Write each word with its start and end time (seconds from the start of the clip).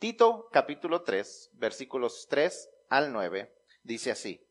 Tito 0.00 0.48
capítulo 0.50 1.02
3, 1.02 1.50
versículos 1.52 2.26
3 2.30 2.70
al 2.88 3.12
9, 3.12 3.54
dice 3.82 4.10
así. 4.10 4.48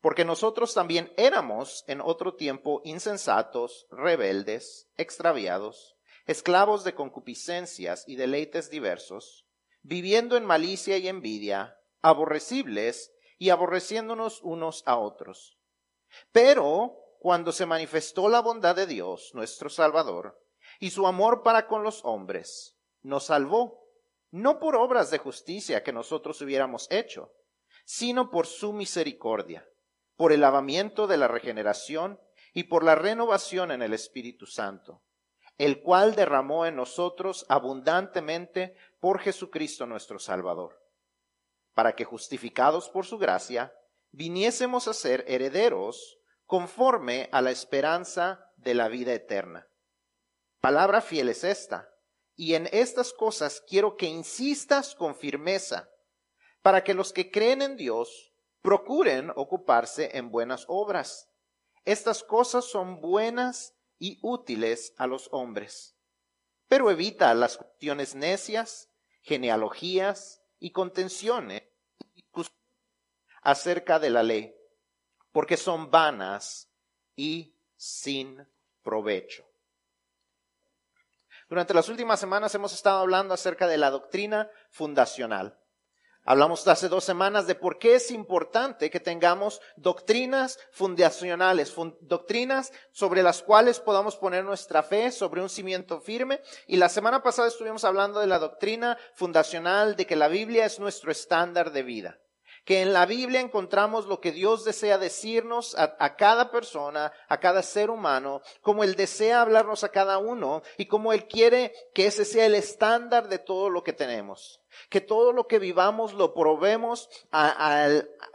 Porque 0.00 0.24
nosotros 0.24 0.72
también 0.72 1.12
éramos 1.18 1.84
en 1.88 2.00
otro 2.00 2.36
tiempo 2.36 2.80
insensatos, 2.82 3.86
rebeldes, 3.90 4.88
extraviados, 4.96 5.98
esclavos 6.24 6.84
de 6.84 6.94
concupiscencias 6.94 8.08
y 8.08 8.16
deleites 8.16 8.70
diversos, 8.70 9.46
viviendo 9.82 10.38
en 10.38 10.46
malicia 10.46 10.96
y 10.96 11.08
envidia, 11.08 11.76
aborrecibles 12.00 13.12
y 13.36 13.50
aborreciéndonos 13.50 14.40
unos 14.40 14.84
a 14.86 14.96
otros. 14.96 15.58
Pero 16.32 16.96
cuando 17.18 17.52
se 17.52 17.66
manifestó 17.66 18.30
la 18.30 18.40
bondad 18.40 18.74
de 18.74 18.86
Dios, 18.86 19.32
nuestro 19.34 19.68
Salvador, 19.68 20.42
y 20.80 20.92
su 20.92 21.06
amor 21.06 21.42
para 21.42 21.66
con 21.66 21.82
los 21.82 22.02
hombres, 22.06 22.78
nos 23.02 23.26
salvó, 23.26 23.85
no 24.36 24.58
por 24.58 24.76
obras 24.76 25.10
de 25.10 25.16
justicia 25.16 25.82
que 25.82 25.92
nosotros 25.92 26.42
hubiéramos 26.42 26.86
hecho, 26.90 27.32
sino 27.86 28.30
por 28.30 28.46
su 28.46 28.74
misericordia, 28.74 29.66
por 30.14 30.30
el 30.30 30.42
lavamiento 30.42 31.06
de 31.06 31.16
la 31.16 31.26
regeneración 31.26 32.20
y 32.52 32.64
por 32.64 32.84
la 32.84 32.96
renovación 32.96 33.70
en 33.70 33.80
el 33.80 33.94
Espíritu 33.94 34.44
Santo, 34.44 35.02
el 35.56 35.80
cual 35.80 36.14
derramó 36.14 36.66
en 36.66 36.76
nosotros 36.76 37.46
abundantemente 37.48 38.76
por 39.00 39.20
Jesucristo 39.20 39.86
nuestro 39.86 40.18
Salvador, 40.18 40.78
para 41.72 41.94
que 41.94 42.04
justificados 42.04 42.90
por 42.90 43.06
su 43.06 43.16
gracia, 43.16 43.72
viniésemos 44.10 44.86
a 44.86 44.92
ser 44.92 45.24
herederos 45.28 46.18
conforme 46.44 47.30
a 47.32 47.40
la 47.40 47.52
esperanza 47.52 48.52
de 48.56 48.74
la 48.74 48.88
vida 48.88 49.14
eterna. 49.14 49.66
Palabra 50.60 51.00
fiel 51.00 51.30
es 51.30 51.42
esta, 51.42 51.88
y 52.36 52.54
en 52.54 52.68
estas 52.72 53.12
cosas 53.12 53.62
quiero 53.66 53.96
que 53.96 54.06
insistas 54.06 54.94
con 54.94 55.16
firmeza, 55.16 55.88
para 56.62 56.84
que 56.84 56.94
los 56.94 57.12
que 57.12 57.30
creen 57.30 57.62
en 57.62 57.76
Dios 57.76 58.32
procuren 58.62 59.32
ocuparse 59.34 60.16
en 60.16 60.30
buenas 60.30 60.64
obras. 60.68 61.30
Estas 61.84 62.22
cosas 62.22 62.64
son 62.64 63.00
buenas 63.00 63.74
y 63.98 64.18
útiles 64.22 64.92
a 64.98 65.06
los 65.06 65.28
hombres. 65.32 65.96
Pero 66.68 66.90
evita 66.90 67.32
las 67.34 67.56
cuestiones 67.56 68.14
necias, 68.14 68.90
genealogías 69.22 70.42
y 70.58 70.72
contenciones 70.72 71.62
acerca 73.42 74.00
de 74.00 74.10
la 74.10 74.24
ley 74.24 74.56
porque 75.36 75.58
son 75.58 75.90
vanas 75.90 76.72
y 77.14 77.54
sin 77.76 78.48
provecho. 78.82 79.46
Durante 81.48 81.74
las 81.74 81.88
últimas 81.88 82.18
semanas 82.18 82.54
hemos 82.54 82.72
estado 82.72 82.98
hablando 82.98 83.32
acerca 83.32 83.68
de 83.68 83.78
la 83.78 83.90
doctrina 83.90 84.50
fundacional. 84.70 85.58
Hablamos 86.24 86.66
hace 86.66 86.88
dos 86.88 87.04
semanas 87.04 87.46
de 87.46 87.54
por 87.54 87.78
qué 87.78 87.94
es 87.94 88.10
importante 88.10 88.90
que 88.90 88.98
tengamos 88.98 89.60
doctrinas 89.76 90.58
fundacionales, 90.72 91.72
doctrinas 92.00 92.72
sobre 92.90 93.22
las 93.22 93.42
cuales 93.42 93.78
podamos 93.78 94.16
poner 94.16 94.44
nuestra 94.44 94.82
fe 94.82 95.12
sobre 95.12 95.40
un 95.40 95.48
cimiento 95.48 96.00
firme. 96.00 96.40
Y 96.66 96.78
la 96.78 96.88
semana 96.88 97.22
pasada 97.22 97.46
estuvimos 97.46 97.84
hablando 97.84 98.18
de 98.18 98.26
la 98.26 98.40
doctrina 98.40 98.98
fundacional 99.14 99.94
de 99.94 100.04
que 100.04 100.16
la 100.16 100.26
Biblia 100.26 100.66
es 100.66 100.80
nuestro 100.80 101.12
estándar 101.12 101.70
de 101.70 101.84
vida 101.84 102.18
que 102.66 102.82
en 102.82 102.92
la 102.92 103.06
Biblia 103.06 103.40
encontramos 103.40 104.06
lo 104.06 104.20
que 104.20 104.32
Dios 104.32 104.64
desea 104.64 104.98
decirnos 104.98 105.76
a, 105.78 106.16
cada 106.16 106.50
persona, 106.50 107.12
a 107.28 107.38
cada 107.38 107.62
ser 107.62 107.90
humano, 107.90 108.42
como 108.60 108.82
Él 108.82 108.96
desea 108.96 109.40
hablarnos 109.40 109.84
a 109.84 109.90
cada 109.90 110.18
uno 110.18 110.64
y 110.76 110.86
como 110.86 111.12
Él 111.12 111.28
quiere 111.28 111.72
que 111.94 112.06
ese 112.06 112.24
sea 112.24 112.44
el 112.44 112.56
estándar 112.56 113.28
de 113.28 113.38
todo 113.38 113.70
lo 113.70 113.84
que 113.84 113.92
tenemos. 113.92 114.60
Que 114.90 115.00
todo 115.00 115.32
lo 115.32 115.46
que 115.46 115.60
vivamos 115.60 116.12
lo 116.12 116.34
probemos 116.34 117.08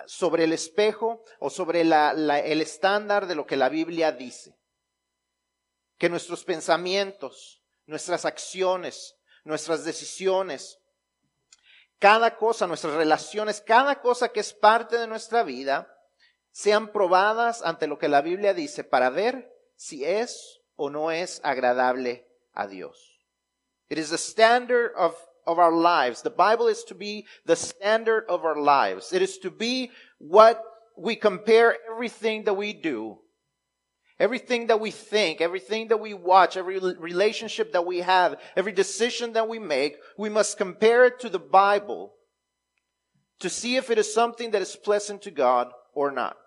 sobre 0.05 0.45
el 0.45 0.53
espejo 0.53 1.25
o 1.39 1.49
sobre 1.49 1.81
el 1.81 2.61
estándar 2.61 3.27
de 3.27 3.35
lo 3.35 3.45
que 3.45 3.57
la 3.57 3.67
Biblia 3.67 4.13
dice. 4.13 4.57
Que 5.97 6.07
nuestros 6.07 6.45
pensamientos, 6.45 7.61
nuestras 7.85 8.23
acciones, 8.23 9.17
nuestras 9.43 9.83
decisiones, 9.83 10.80
cada 12.01 12.35
cosa, 12.35 12.65
nuestras 12.65 12.95
relaciones, 12.95 13.61
cada 13.61 14.01
cosa 14.01 14.29
que 14.29 14.39
es 14.39 14.53
parte 14.53 14.97
de 14.97 15.05
nuestra 15.05 15.43
vida, 15.43 15.87
sean 16.51 16.91
probadas 16.91 17.61
ante 17.61 17.85
lo 17.85 17.99
que 17.99 18.09
la 18.09 18.21
Biblia 18.21 18.55
dice 18.55 18.83
para 18.83 19.11
ver 19.11 19.53
si 19.75 20.03
es 20.03 20.61
o 20.75 20.89
no 20.89 21.11
es 21.11 21.39
agradable 21.43 22.27
a 22.53 22.65
Dios. 22.65 23.19
It 23.87 23.99
is 23.99 24.09
the 24.09 24.17
standard 24.17 24.91
of, 24.97 25.15
of 25.45 25.59
our 25.59 25.71
lives. 25.71 26.23
The 26.23 26.31
Bible 26.31 26.69
is 26.69 26.83
to 26.85 26.95
be 26.95 27.27
the 27.45 27.55
standard 27.55 28.25
of 28.27 28.45
our 28.45 28.57
lives. 28.57 29.13
It 29.13 29.21
is 29.21 29.37
to 29.41 29.51
be 29.51 29.91
what 30.17 30.59
we 30.97 31.15
compare 31.15 31.77
everything 31.87 32.45
that 32.45 32.55
we 32.55 32.73
do 32.73 33.19
Everything 34.21 34.67
that 34.67 34.79
we 34.79 34.91
think, 34.91 35.41
everything 35.41 35.87
that 35.87 35.99
we 35.99 36.13
watch, 36.13 36.55
every 36.55 36.77
relationship 36.77 37.73
that 37.73 37.87
we 37.87 38.01
have, 38.01 38.39
every 38.55 38.71
decision 38.71 39.33
that 39.33 39.49
we 39.49 39.57
make, 39.57 39.97
we 40.15 40.29
must 40.29 40.59
compare 40.59 41.07
it 41.07 41.19
to 41.21 41.27
the 41.27 41.39
Bible 41.39 42.13
to 43.39 43.49
see 43.49 43.77
if 43.77 43.89
it 43.89 43.97
is 43.97 44.13
something 44.13 44.51
that 44.51 44.61
is 44.61 44.75
pleasant 44.75 45.23
to 45.23 45.31
God 45.31 45.71
or 45.95 46.11
not. 46.11 46.37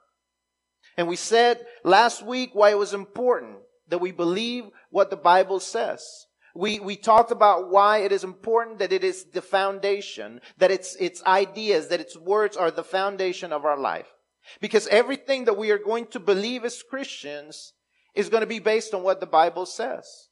And 0.97 1.09
we 1.09 1.17
said 1.17 1.67
last 1.83 2.25
week 2.25 2.51
why 2.53 2.71
it 2.71 2.79
was 2.79 2.95
important 2.95 3.57
that 3.89 3.99
we 3.99 4.13
believe 4.13 4.67
what 4.91 5.11
the 5.11 5.17
Bible 5.17 5.59
says. 5.59 6.27
We, 6.55 6.79
we 6.79 6.95
talked 6.95 7.33
about 7.33 7.73
why 7.73 7.99
it 7.99 8.13
is 8.13 8.23
important 8.23 8.79
that 8.79 8.93
it 8.93 9.03
is 9.03 9.25
the 9.33 9.43
foundation, 9.43 10.41
that 10.59 10.71
its, 10.71 10.95
its 11.01 11.25
ideas, 11.25 11.89
that 11.89 11.99
its 11.99 12.17
words 12.17 12.57
are 12.57 12.71
the 12.71 12.85
foundation 12.85 13.53
of 13.53 13.65
our 13.65 13.77
life. 13.77 14.14
Because 14.61 14.87
everything 14.89 15.45
that 15.45 15.57
we 15.57 15.71
are 15.71 15.79
going 15.79 16.07
to 16.09 16.21
believe 16.21 16.65
as 16.65 16.83
Christians 16.83 17.73
is 18.15 18.29
going 18.29 18.43
to 18.43 18.47
be 18.47 18.59
based 18.59 18.95
on 18.95 19.03
what 19.03 19.21
the 19.21 19.27
Bible 19.27 19.67
says. 19.67 20.29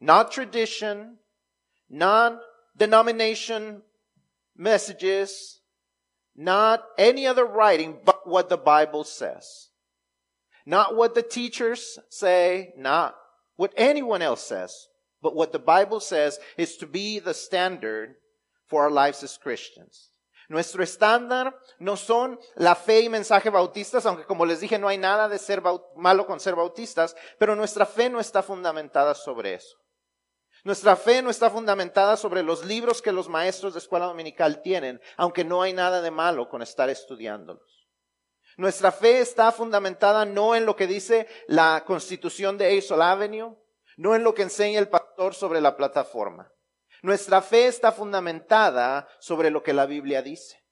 Not 0.00 0.30
tradition, 0.30 1.18
non-denomination 1.88 3.82
messages, 4.56 5.60
not 6.36 6.84
any 6.98 7.26
other 7.26 7.44
writing, 7.44 7.98
but 8.04 8.28
what 8.28 8.48
the 8.48 8.56
Bible 8.56 9.04
says. 9.04 9.68
Not 10.66 10.94
what 10.94 11.14
the 11.14 11.22
teachers 11.22 11.98
say, 12.10 12.72
not 12.76 13.14
what 13.56 13.72
anyone 13.76 14.22
else 14.22 14.46
says, 14.46 14.86
but 15.22 15.34
what 15.34 15.52
the 15.52 15.58
Bible 15.58 15.98
says 15.98 16.38
is 16.56 16.76
to 16.76 16.86
be 16.86 17.18
the 17.18 17.34
standard 17.34 18.14
for 18.66 18.82
our 18.82 18.90
lives 18.90 19.22
as 19.22 19.38
Christians. 19.38 20.10
Nuestro 20.48 20.82
estándar 20.82 21.54
no 21.78 21.96
son 21.96 22.40
la 22.54 22.74
fe 22.74 23.00
y 23.00 23.10
mensaje 23.10 23.50
bautistas, 23.50 24.06
aunque 24.06 24.24
como 24.24 24.46
les 24.46 24.60
dije 24.60 24.78
no 24.78 24.88
hay 24.88 24.96
nada 24.96 25.28
de 25.28 25.38
ser 25.38 25.62
malo 25.94 26.26
con 26.26 26.40
ser 26.40 26.54
bautistas, 26.54 27.14
pero 27.38 27.54
nuestra 27.54 27.84
fe 27.84 28.08
no 28.08 28.18
está 28.18 28.42
fundamentada 28.42 29.14
sobre 29.14 29.54
eso. 29.54 29.76
Nuestra 30.64 30.96
fe 30.96 31.22
no 31.22 31.30
está 31.30 31.50
fundamentada 31.50 32.16
sobre 32.16 32.42
los 32.42 32.64
libros 32.64 33.02
que 33.02 33.12
los 33.12 33.28
maestros 33.28 33.74
de 33.74 33.78
escuela 33.78 34.06
dominical 34.06 34.62
tienen, 34.62 35.00
aunque 35.16 35.44
no 35.44 35.60
hay 35.62 35.74
nada 35.74 36.00
de 36.00 36.10
malo 36.10 36.48
con 36.48 36.62
estar 36.62 36.88
estudiándolos. 36.88 37.86
Nuestra 38.56 38.90
fe 38.90 39.20
está 39.20 39.52
fundamentada 39.52 40.24
no 40.24 40.56
en 40.56 40.66
lo 40.66 40.74
que 40.74 40.86
dice 40.86 41.28
la 41.46 41.84
constitución 41.86 42.58
de 42.58 42.76
Hazel 42.76 43.02
Avenue, 43.02 43.56
no 43.98 44.16
en 44.16 44.24
lo 44.24 44.34
que 44.34 44.42
enseña 44.42 44.78
el 44.78 44.88
pastor 44.88 45.34
sobre 45.34 45.60
la 45.60 45.76
plataforma. 45.76 46.50
Nuestra 47.02 47.42
fe 47.42 47.66
está 47.66 47.92
fundamentada 47.92 49.08
sobre 49.20 49.50
lo 49.50 49.62
que 49.62 49.72
la 49.72 49.86
Biblia 49.86 50.22
dice, 50.22 50.64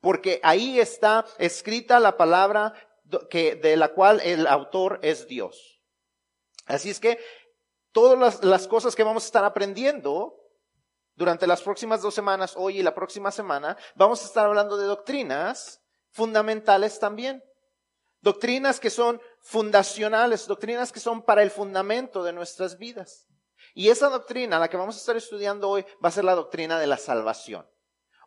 porque 0.00 0.40
ahí 0.42 0.78
está 0.78 1.24
escrita 1.38 2.00
la 2.00 2.16
palabra 2.16 2.74
que, 3.28 3.54
de 3.56 3.76
la 3.76 3.88
cual 3.88 4.20
el 4.22 4.46
autor 4.46 4.98
es 5.02 5.26
Dios. 5.26 5.80
Así 6.66 6.90
es 6.90 7.00
que 7.00 7.18
todas 7.92 8.18
las, 8.18 8.44
las 8.44 8.68
cosas 8.68 8.94
que 8.94 9.02
vamos 9.02 9.24
a 9.24 9.26
estar 9.26 9.44
aprendiendo 9.44 10.36
durante 11.14 11.46
las 11.46 11.62
próximas 11.62 12.02
dos 12.02 12.14
semanas, 12.14 12.54
hoy 12.56 12.78
y 12.78 12.82
la 12.82 12.94
próxima 12.94 13.30
semana, 13.30 13.76
vamos 13.94 14.22
a 14.22 14.26
estar 14.26 14.46
hablando 14.46 14.76
de 14.76 14.86
doctrinas 14.86 15.82
fundamentales 16.10 16.98
también. 16.98 17.42
Doctrinas 18.22 18.80
que 18.80 18.90
son 18.90 19.20
fundacionales, 19.40 20.46
doctrinas 20.46 20.92
que 20.92 21.00
son 21.00 21.22
para 21.22 21.42
el 21.42 21.50
fundamento 21.50 22.22
de 22.22 22.32
nuestras 22.32 22.78
vidas. 22.78 23.26
Y 23.74 23.88
esa 23.88 24.08
doctrina, 24.08 24.58
la 24.58 24.68
que 24.68 24.76
vamos 24.76 24.96
a 24.96 24.98
estar 24.98 25.16
estudiando 25.16 25.68
hoy, 25.68 25.84
va 26.04 26.08
a 26.08 26.12
ser 26.12 26.24
la 26.24 26.34
doctrina 26.34 26.78
de 26.78 26.86
la 26.86 26.96
salvación. 26.96 27.66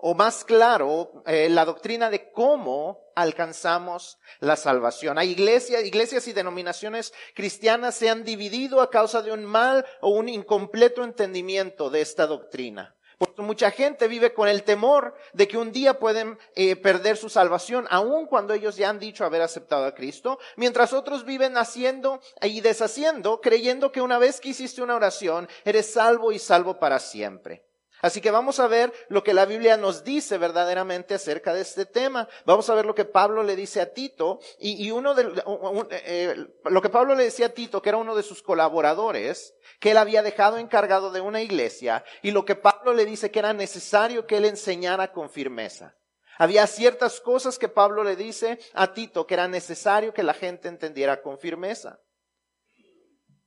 O 0.06 0.16
más 0.16 0.44
claro, 0.44 1.24
eh, 1.26 1.48
la 1.50 1.64
doctrina 1.64 2.10
de 2.10 2.30
cómo 2.34 3.00
alcanzamos 3.16 4.18
la 4.42 4.58
salvación. 4.58 5.18
Hay 5.18 5.32
iglesias, 5.32 5.86
iglesias 5.86 6.28
y 6.28 6.34
denominaciones 6.34 7.14
cristianas 7.34 7.96
se 7.96 8.10
han 8.10 8.26
dividido 8.26 8.82
a 8.82 8.90
causa 8.90 9.22
de 9.22 9.32
un 9.32 9.46
mal 9.46 9.86
o 10.02 10.10
un 10.10 10.28
incompleto 10.28 11.06
entendimiento 11.06 11.90
de 11.90 12.02
esta 12.02 12.28
doctrina. 12.28 12.98
Porque 13.26 13.42
mucha 13.42 13.72
gente 13.72 14.08
vive 14.08 14.34
con 14.34 14.50
el 14.50 14.64
temor 14.64 15.16
de 15.32 15.48
que 15.48 15.58
un 15.58 15.72
día 15.72 15.98
pueden 15.98 16.38
eh, 16.56 16.76
perder 16.76 17.16
su 17.16 17.30
salvación, 17.30 17.88
aun 17.90 18.26
cuando 18.26 18.54
ellos 18.54 18.76
ya 18.76 18.90
han 18.90 19.00
dicho 19.00 19.24
haber 19.24 19.42
aceptado 19.42 19.86
a 19.86 19.96
Cristo, 19.96 20.40
mientras 20.58 20.92
otros 20.92 21.24
viven 21.24 21.58
haciendo 21.58 22.20
y 22.42 22.62
deshaciendo, 22.62 23.40
creyendo 23.40 23.92
que 23.92 24.02
una 24.02 24.18
vez 24.18 24.42
que 24.42 24.50
hiciste 24.50 24.82
una 24.82 24.96
oración, 24.96 25.48
eres 25.64 25.94
salvo 25.94 26.32
y 26.32 26.40
salvo 26.40 26.80
para 26.80 27.00
siempre. 27.00 27.64
Así 28.04 28.20
que 28.20 28.32
vamos 28.32 28.60
a 28.60 28.68
ver 28.68 28.92
lo 29.08 29.24
que 29.24 29.34
la 29.34 29.46
Biblia 29.46 29.78
nos 29.78 30.04
dice 30.04 30.38
verdaderamente 30.38 31.14
acerca 31.14 31.54
de 31.54 31.62
este 31.62 31.86
tema. 31.86 32.28
Vamos 32.46 32.70
a 32.70 32.76
ver 32.76 32.86
lo 32.86 32.94
que 32.94 33.06
Pablo 33.06 33.44
le 33.44 33.56
dice 33.56 33.80
a 33.80 33.94
Tito 33.94 34.42
y, 34.60 34.92
uno 34.92 35.16
de 35.16 35.24
eh, 35.24 36.04
eh, 36.06 36.48
lo 36.66 36.82
que 36.82 36.90
Pablo 36.90 37.16
le 37.16 37.24
decía 37.24 37.46
a 37.46 37.54
Tito, 37.54 37.82
que 37.82 37.88
era 37.88 37.98
uno 37.98 38.14
de 38.14 38.24
sus 38.24 38.44
colaboradores, 38.44 39.56
que 39.80 39.92
él 39.92 39.98
había 39.98 40.22
dejado 40.22 40.58
encargado 40.58 41.12
de 41.12 41.22
una 41.22 41.42
iglesia 41.42 42.04
y 42.22 42.32
lo 42.32 42.44
que 42.44 42.56
Pablo 42.56 42.92
le 42.92 43.06
dice 43.06 43.32
que 43.32 43.40
era 43.40 43.54
necesario 43.54 44.28
que 44.28 44.36
él 44.36 44.44
enseñara 44.44 45.14
con 45.14 45.30
firmeza. 45.30 45.96
Había 46.38 46.68
ciertas 46.68 47.22
cosas 47.22 47.58
que 47.58 47.70
Pablo 47.70 48.04
le 48.04 48.18
dice 48.18 48.60
a 48.74 48.94
Tito 48.94 49.26
que 49.26 49.36
era 49.36 49.48
necesario 49.48 50.14
que 50.14 50.24
la 50.24 50.34
gente 50.34 50.68
entendiera 50.68 51.22
con 51.22 51.40
firmeza. 51.40 52.02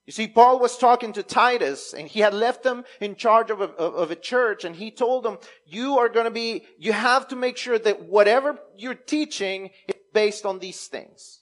You 0.06 0.12
see, 0.12 0.28
Paul 0.28 0.60
was 0.60 0.78
talking 0.78 1.12
to 1.14 1.24
Titus 1.24 1.92
and 1.92 2.06
he 2.06 2.20
had 2.20 2.32
left 2.32 2.62
them 2.62 2.84
in 3.00 3.16
charge 3.16 3.50
of 3.50 3.60
a, 3.60 3.64
of 3.64 4.12
a 4.12 4.16
church 4.16 4.64
and 4.64 4.76
he 4.76 4.92
told 4.92 5.24
them, 5.24 5.38
you 5.66 5.98
are 5.98 6.08
going 6.08 6.26
to 6.26 6.30
be, 6.30 6.62
you 6.78 6.92
have 6.92 7.26
to 7.28 7.36
make 7.36 7.56
sure 7.56 7.78
that 7.78 8.04
whatever 8.04 8.56
you're 8.76 8.94
teaching 8.94 9.70
is 9.88 9.96
based 10.14 10.46
on 10.46 10.60
these 10.60 10.86
things. 10.86 11.40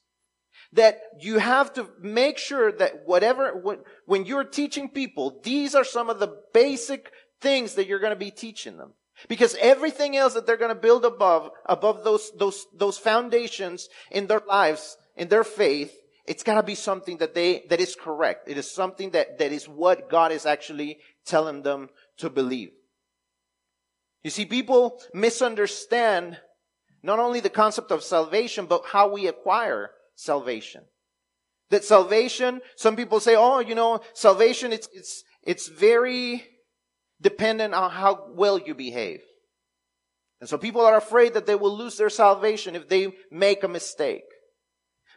That 0.72 0.98
you 1.20 1.38
have 1.38 1.74
to 1.74 1.88
make 2.00 2.38
sure 2.38 2.72
that 2.72 3.02
whatever, 3.04 3.62
when 4.06 4.24
you're 4.24 4.44
teaching 4.44 4.88
people, 4.88 5.40
these 5.44 5.74
are 5.74 5.84
some 5.84 6.08
of 6.08 6.18
the 6.18 6.34
basic 6.54 7.12
things 7.42 7.74
that 7.74 7.86
you're 7.86 8.00
going 8.00 8.10
to 8.14 8.16
be 8.16 8.30
teaching 8.30 8.78
them. 8.78 8.94
Because 9.28 9.56
everything 9.60 10.16
else 10.16 10.34
that 10.34 10.46
they're 10.46 10.56
going 10.56 10.74
to 10.74 10.80
build 10.80 11.04
above, 11.04 11.50
above 11.66 12.02
those, 12.02 12.32
those, 12.36 12.66
those 12.74 12.98
foundations 12.98 13.88
in 14.10 14.26
their 14.26 14.42
lives, 14.48 14.96
in 15.16 15.28
their 15.28 15.44
faith, 15.44 15.96
it's 16.26 16.42
got 16.42 16.54
to 16.54 16.62
be 16.62 16.74
something 16.74 17.18
that 17.18 17.34
they, 17.34 17.64
that 17.68 17.80
is 17.80 17.96
correct. 17.96 18.48
It 18.48 18.56
is 18.56 18.70
something 18.70 19.10
that, 19.10 19.38
that 19.38 19.52
is 19.52 19.68
what 19.68 20.08
God 20.08 20.32
is 20.32 20.46
actually 20.46 20.98
telling 21.26 21.62
them 21.62 21.90
to 22.18 22.30
believe. 22.30 22.70
You 24.22 24.30
see, 24.30 24.46
people 24.46 25.00
misunderstand 25.12 26.38
not 27.02 27.18
only 27.18 27.40
the 27.40 27.50
concept 27.50 27.90
of 27.90 28.02
salvation, 28.02 28.64
but 28.64 28.86
how 28.86 29.12
we 29.12 29.26
acquire 29.26 29.90
salvation. 30.14 30.84
That 31.70 31.84
salvation, 31.84 32.62
some 32.76 32.96
people 32.96 33.20
say, 33.20 33.36
oh, 33.36 33.58
you 33.58 33.74
know, 33.74 34.00
salvation, 34.14 34.72
it's, 34.72 34.88
it's, 34.94 35.24
it's 35.42 35.68
very 35.68 36.44
dependent 37.20 37.74
on 37.74 37.90
how 37.90 38.28
well 38.30 38.58
you 38.58 38.74
behave. 38.74 39.20
And 40.40 40.48
so 40.48 40.56
people 40.56 40.82
are 40.82 40.96
afraid 40.96 41.34
that 41.34 41.46
they 41.46 41.54
will 41.54 41.76
lose 41.76 41.96
their 41.96 42.10
salvation 42.10 42.74
if 42.74 42.88
they 42.88 43.12
make 43.30 43.62
a 43.62 43.68
mistake. 43.68 44.24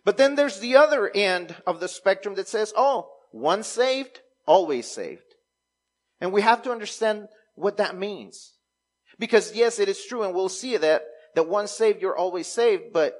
But 0.07 0.15
then 0.15 0.35
there's 0.35 0.61
the 0.61 0.77
other 0.77 1.11
end 1.13 1.53
of 1.67 1.81
the 1.81 1.89
spectrum 1.89 2.35
that 2.35 2.47
says, 2.47 2.71
oh, 2.77 3.09
once 3.33 3.67
saved, 3.67 4.21
always 4.45 4.89
saved. 4.89 5.35
And 6.21 6.31
we 6.31 6.43
have 6.43 6.61
to 6.61 6.71
understand 6.71 7.27
what 7.55 7.75
that 7.75 7.97
means. 7.97 8.53
Because 9.19 9.53
yes, 9.53 9.79
it 9.79 9.89
is 9.89 10.05
true, 10.05 10.23
and 10.23 10.33
we'll 10.33 10.47
see 10.47 10.77
that, 10.77 11.01
that 11.35 11.49
once 11.49 11.71
saved, 11.71 12.01
you're 12.01 12.15
always 12.15 12.47
saved, 12.47 12.93
but 12.93 13.19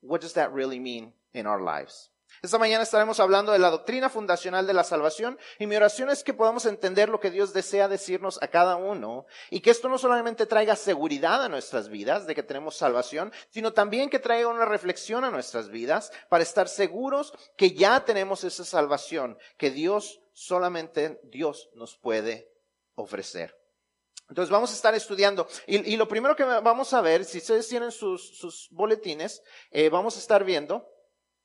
what 0.00 0.20
does 0.20 0.34
that 0.34 0.52
really 0.52 0.78
mean 0.78 1.12
in 1.34 1.48
our 1.48 1.60
lives? 1.60 2.08
Esta 2.42 2.58
mañana 2.58 2.82
estaremos 2.82 3.20
hablando 3.20 3.52
de 3.52 3.60
la 3.60 3.70
doctrina 3.70 4.08
fundacional 4.08 4.66
de 4.66 4.72
la 4.72 4.82
salvación 4.82 5.38
y 5.60 5.68
mi 5.68 5.76
oración 5.76 6.10
es 6.10 6.24
que 6.24 6.34
podamos 6.34 6.66
entender 6.66 7.08
lo 7.08 7.20
que 7.20 7.30
Dios 7.30 7.52
desea 7.52 7.86
decirnos 7.86 8.42
a 8.42 8.48
cada 8.48 8.74
uno 8.74 9.26
y 9.48 9.60
que 9.60 9.70
esto 9.70 9.88
no 9.88 9.96
solamente 9.96 10.46
traiga 10.46 10.74
seguridad 10.74 11.44
a 11.44 11.48
nuestras 11.48 11.88
vidas 11.88 12.26
de 12.26 12.34
que 12.34 12.42
tenemos 12.42 12.74
salvación, 12.74 13.32
sino 13.50 13.72
también 13.72 14.10
que 14.10 14.18
traiga 14.18 14.48
una 14.48 14.64
reflexión 14.64 15.22
a 15.22 15.30
nuestras 15.30 15.68
vidas 15.68 16.10
para 16.28 16.42
estar 16.42 16.68
seguros 16.68 17.32
que 17.56 17.74
ya 17.74 18.04
tenemos 18.04 18.42
esa 18.42 18.64
salvación 18.64 19.38
que 19.56 19.70
Dios, 19.70 20.20
solamente 20.32 21.20
Dios 21.22 21.70
nos 21.74 21.96
puede 21.96 22.50
ofrecer. 22.96 23.56
Entonces 24.28 24.50
vamos 24.50 24.72
a 24.72 24.74
estar 24.74 24.96
estudiando. 24.96 25.46
Y, 25.68 25.96
lo 25.96 26.08
primero 26.08 26.34
que 26.34 26.42
vamos 26.42 26.92
a 26.92 27.02
ver, 27.02 27.24
si 27.24 27.38
ustedes 27.38 27.68
tienen 27.68 27.92
sus, 27.92 28.66
boletines, 28.72 29.44
eh, 29.70 29.90
vamos 29.90 30.16
a 30.16 30.18
estar 30.18 30.42
viendo 30.42 30.88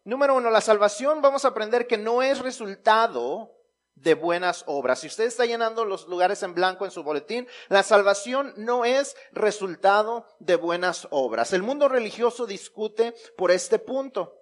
Número 0.08 0.36
uno, 0.36 0.50
la 0.50 0.62
salvación 0.62 1.22
vamos 1.22 1.44
a 1.44 1.50
aprender 1.50 1.86
que 1.86 1.98
no 1.98 2.22
es 2.22 2.40
resultado 2.40 3.54
de 3.94 4.14
buenas 4.14 4.64
obras. 4.66 5.02
Si 5.02 5.08
usted 5.08 5.26
está 5.26 5.46
llenando 5.46 5.84
los 5.84 6.08
lugares 6.08 6.44
en 6.44 6.54
blanco 6.54 6.86
en 6.86 6.92
su 6.92 7.04
boletín, 7.04 7.46
la 7.68 7.84
salvación 7.84 8.54
no 8.56 8.86
es 8.86 9.18
resultado 9.34 10.26
de 10.40 10.56
buenas 10.56 11.10
obras. 11.12 11.52
El 11.52 11.62
mundo 11.62 11.90
religioso 11.90 12.46
discute 12.46 13.16
por 13.36 13.52
este 13.52 13.80
punto. 13.80 14.34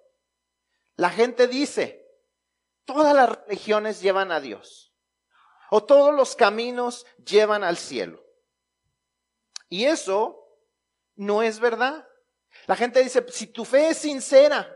La 0.94 1.10
gente 1.10 1.48
dice, 1.48 2.06
todas 2.84 3.12
las 3.12 3.28
religiones 3.28 4.00
llevan 4.00 4.30
a 4.30 4.38
Dios 4.38 4.94
o 5.72 5.82
todos 5.82 6.14
los 6.14 6.36
caminos 6.36 7.06
llevan 7.24 7.64
al 7.64 7.76
cielo. 7.76 8.24
Y 9.68 9.86
eso 9.86 10.48
no 11.16 11.42
es 11.42 11.58
verdad. 11.58 12.06
La 12.66 12.76
gente 12.76 13.02
dice, 13.02 13.26
si 13.30 13.48
tu 13.48 13.64
fe 13.64 13.88
es 13.88 13.98
sincera, 13.98 14.75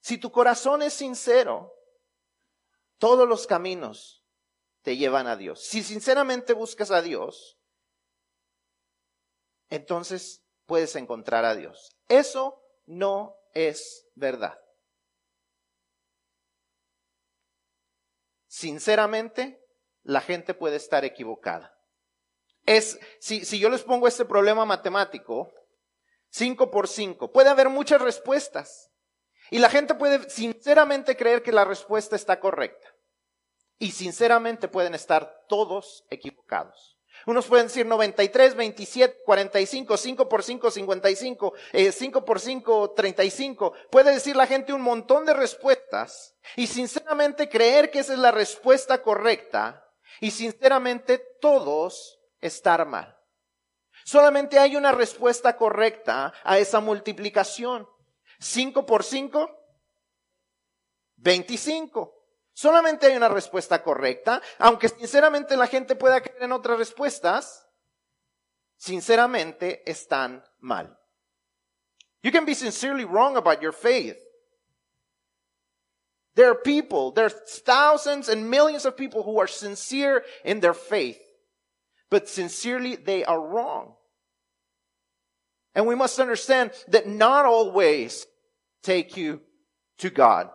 si 0.00 0.18
tu 0.18 0.30
corazón 0.30 0.82
es 0.82 0.94
sincero, 0.94 1.72
todos 2.98 3.28
los 3.28 3.46
caminos 3.46 4.24
te 4.82 4.96
llevan 4.96 5.26
a 5.26 5.36
Dios. 5.36 5.62
Si 5.64 5.82
sinceramente 5.82 6.52
buscas 6.52 6.90
a 6.90 7.02
Dios, 7.02 7.58
entonces 9.68 10.44
puedes 10.66 10.94
encontrar 10.96 11.44
a 11.44 11.54
Dios. 11.54 11.96
Eso 12.08 12.62
no 12.86 13.36
es 13.54 14.06
verdad. 14.14 14.58
Sinceramente, 18.46 19.62
la 20.02 20.20
gente 20.20 20.54
puede 20.54 20.76
estar 20.76 21.04
equivocada. 21.04 21.74
Es, 22.64 22.98
si, 23.20 23.44
si 23.44 23.58
yo 23.58 23.68
les 23.68 23.82
pongo 23.82 24.08
este 24.08 24.24
problema 24.24 24.64
matemático, 24.64 25.52
5 26.30 26.70
por 26.70 26.88
5, 26.88 27.30
puede 27.30 27.50
haber 27.50 27.68
muchas 27.68 28.00
respuestas. 28.00 28.90
Y 29.50 29.58
la 29.58 29.70
gente 29.70 29.94
puede 29.94 30.28
sinceramente 30.30 31.16
creer 31.16 31.42
que 31.42 31.52
la 31.52 31.64
respuesta 31.64 32.16
está 32.16 32.40
correcta. 32.40 32.88
Y 33.78 33.92
sinceramente 33.92 34.68
pueden 34.68 34.94
estar 34.94 35.44
todos 35.48 36.04
equivocados. 36.10 36.98
Unos 37.26 37.46
pueden 37.46 37.66
decir 37.66 37.84
93, 37.84 38.54
27, 38.54 39.18
45, 39.24 39.96
5 39.96 40.28
por 40.28 40.42
5, 40.42 40.70
55, 40.70 41.52
5 41.92 42.24
por 42.24 42.40
5, 42.40 42.90
35. 42.92 43.72
Puede 43.90 44.12
decir 44.12 44.36
la 44.36 44.46
gente 44.46 44.72
un 44.72 44.82
montón 44.82 45.26
de 45.26 45.34
respuestas 45.34 46.36
y 46.56 46.66
sinceramente 46.66 47.48
creer 47.48 47.90
que 47.90 48.00
esa 48.00 48.12
es 48.12 48.18
la 48.18 48.30
respuesta 48.30 49.02
correcta 49.02 49.84
y 50.20 50.30
sinceramente 50.30 51.18
todos 51.40 52.18
estar 52.40 52.86
mal. 52.86 53.16
Solamente 54.04 54.58
hay 54.58 54.76
una 54.76 54.92
respuesta 54.92 55.56
correcta 55.56 56.32
a 56.44 56.58
esa 56.58 56.80
multiplicación. 56.80 57.86
5 58.38 58.86
por 58.86 59.02
5, 59.02 59.50
25. 61.16 62.14
Solamente 62.52 63.06
hay 63.06 63.16
una 63.16 63.28
respuesta 63.28 63.82
correcta, 63.82 64.42
aunque 64.58 64.88
sinceramente 64.88 65.56
la 65.56 65.66
gente 65.66 65.94
pueda 65.94 66.20
creer 66.20 66.42
en 66.42 66.52
otras 66.52 66.78
respuestas, 66.78 67.68
sinceramente 68.76 69.88
están 69.88 70.44
mal. 70.58 70.98
You 72.22 72.32
can 72.32 72.44
be 72.44 72.54
sincerely 72.54 73.04
wrong 73.04 73.36
about 73.36 73.60
your 73.60 73.72
faith. 73.72 74.16
There 76.34 76.48
are 76.48 76.60
people, 76.60 77.12
there 77.12 77.26
are 77.26 77.30
thousands 77.64 78.28
and 78.28 78.48
millions 78.48 78.84
of 78.86 78.96
people 78.96 79.22
who 79.22 79.40
are 79.40 79.48
sincere 79.48 80.24
in 80.44 80.60
their 80.60 80.74
faith, 80.74 81.18
but 82.10 82.28
sincerely 82.28 82.96
they 82.96 83.24
are 83.24 83.40
wrong. 83.40 83.97
And 85.78 85.86
we 85.86 85.94
must 85.94 86.18
understand 86.18 86.72
that 86.88 87.06
not 87.06 87.46
all 87.46 87.70
ways 87.70 88.26
take 88.82 89.16
you 89.16 89.40
to 89.98 90.10
God. 90.10 90.50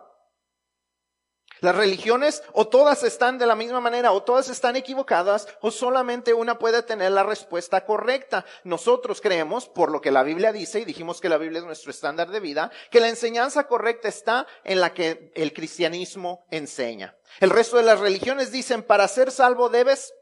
Las 1.62 1.74
religiones 1.74 2.42
o 2.52 2.68
todas 2.68 3.02
están 3.04 3.38
de 3.38 3.46
la 3.46 3.54
misma 3.54 3.80
manera 3.80 4.12
o 4.12 4.22
todas 4.22 4.50
están 4.50 4.76
equivocadas 4.76 5.48
o 5.62 5.70
solamente 5.70 6.34
una 6.34 6.58
puede 6.58 6.82
tener 6.82 7.12
la 7.12 7.22
respuesta 7.22 7.86
correcta. 7.86 8.44
Nosotros 8.64 9.22
creemos, 9.22 9.66
por 9.66 9.90
lo 9.90 10.02
que 10.02 10.10
la 10.10 10.22
Biblia 10.22 10.52
dice, 10.52 10.80
y 10.80 10.84
dijimos 10.84 11.22
que 11.22 11.30
la 11.30 11.38
Biblia 11.38 11.60
es 11.60 11.64
nuestro 11.64 11.90
estándar 11.90 12.28
de 12.28 12.40
vida, 12.40 12.70
que 12.90 13.00
la 13.00 13.08
enseñanza 13.08 13.66
correcta 13.66 14.08
está 14.08 14.46
en 14.62 14.78
la 14.78 14.92
que 14.92 15.32
el 15.34 15.54
cristianismo 15.54 16.44
enseña. 16.50 17.16
El 17.40 17.48
resto 17.48 17.78
de 17.78 17.84
las 17.84 17.98
religiones 17.98 18.52
dicen, 18.52 18.82
para 18.82 19.08
ser 19.08 19.30
salvo 19.30 19.70
debes 19.70 20.12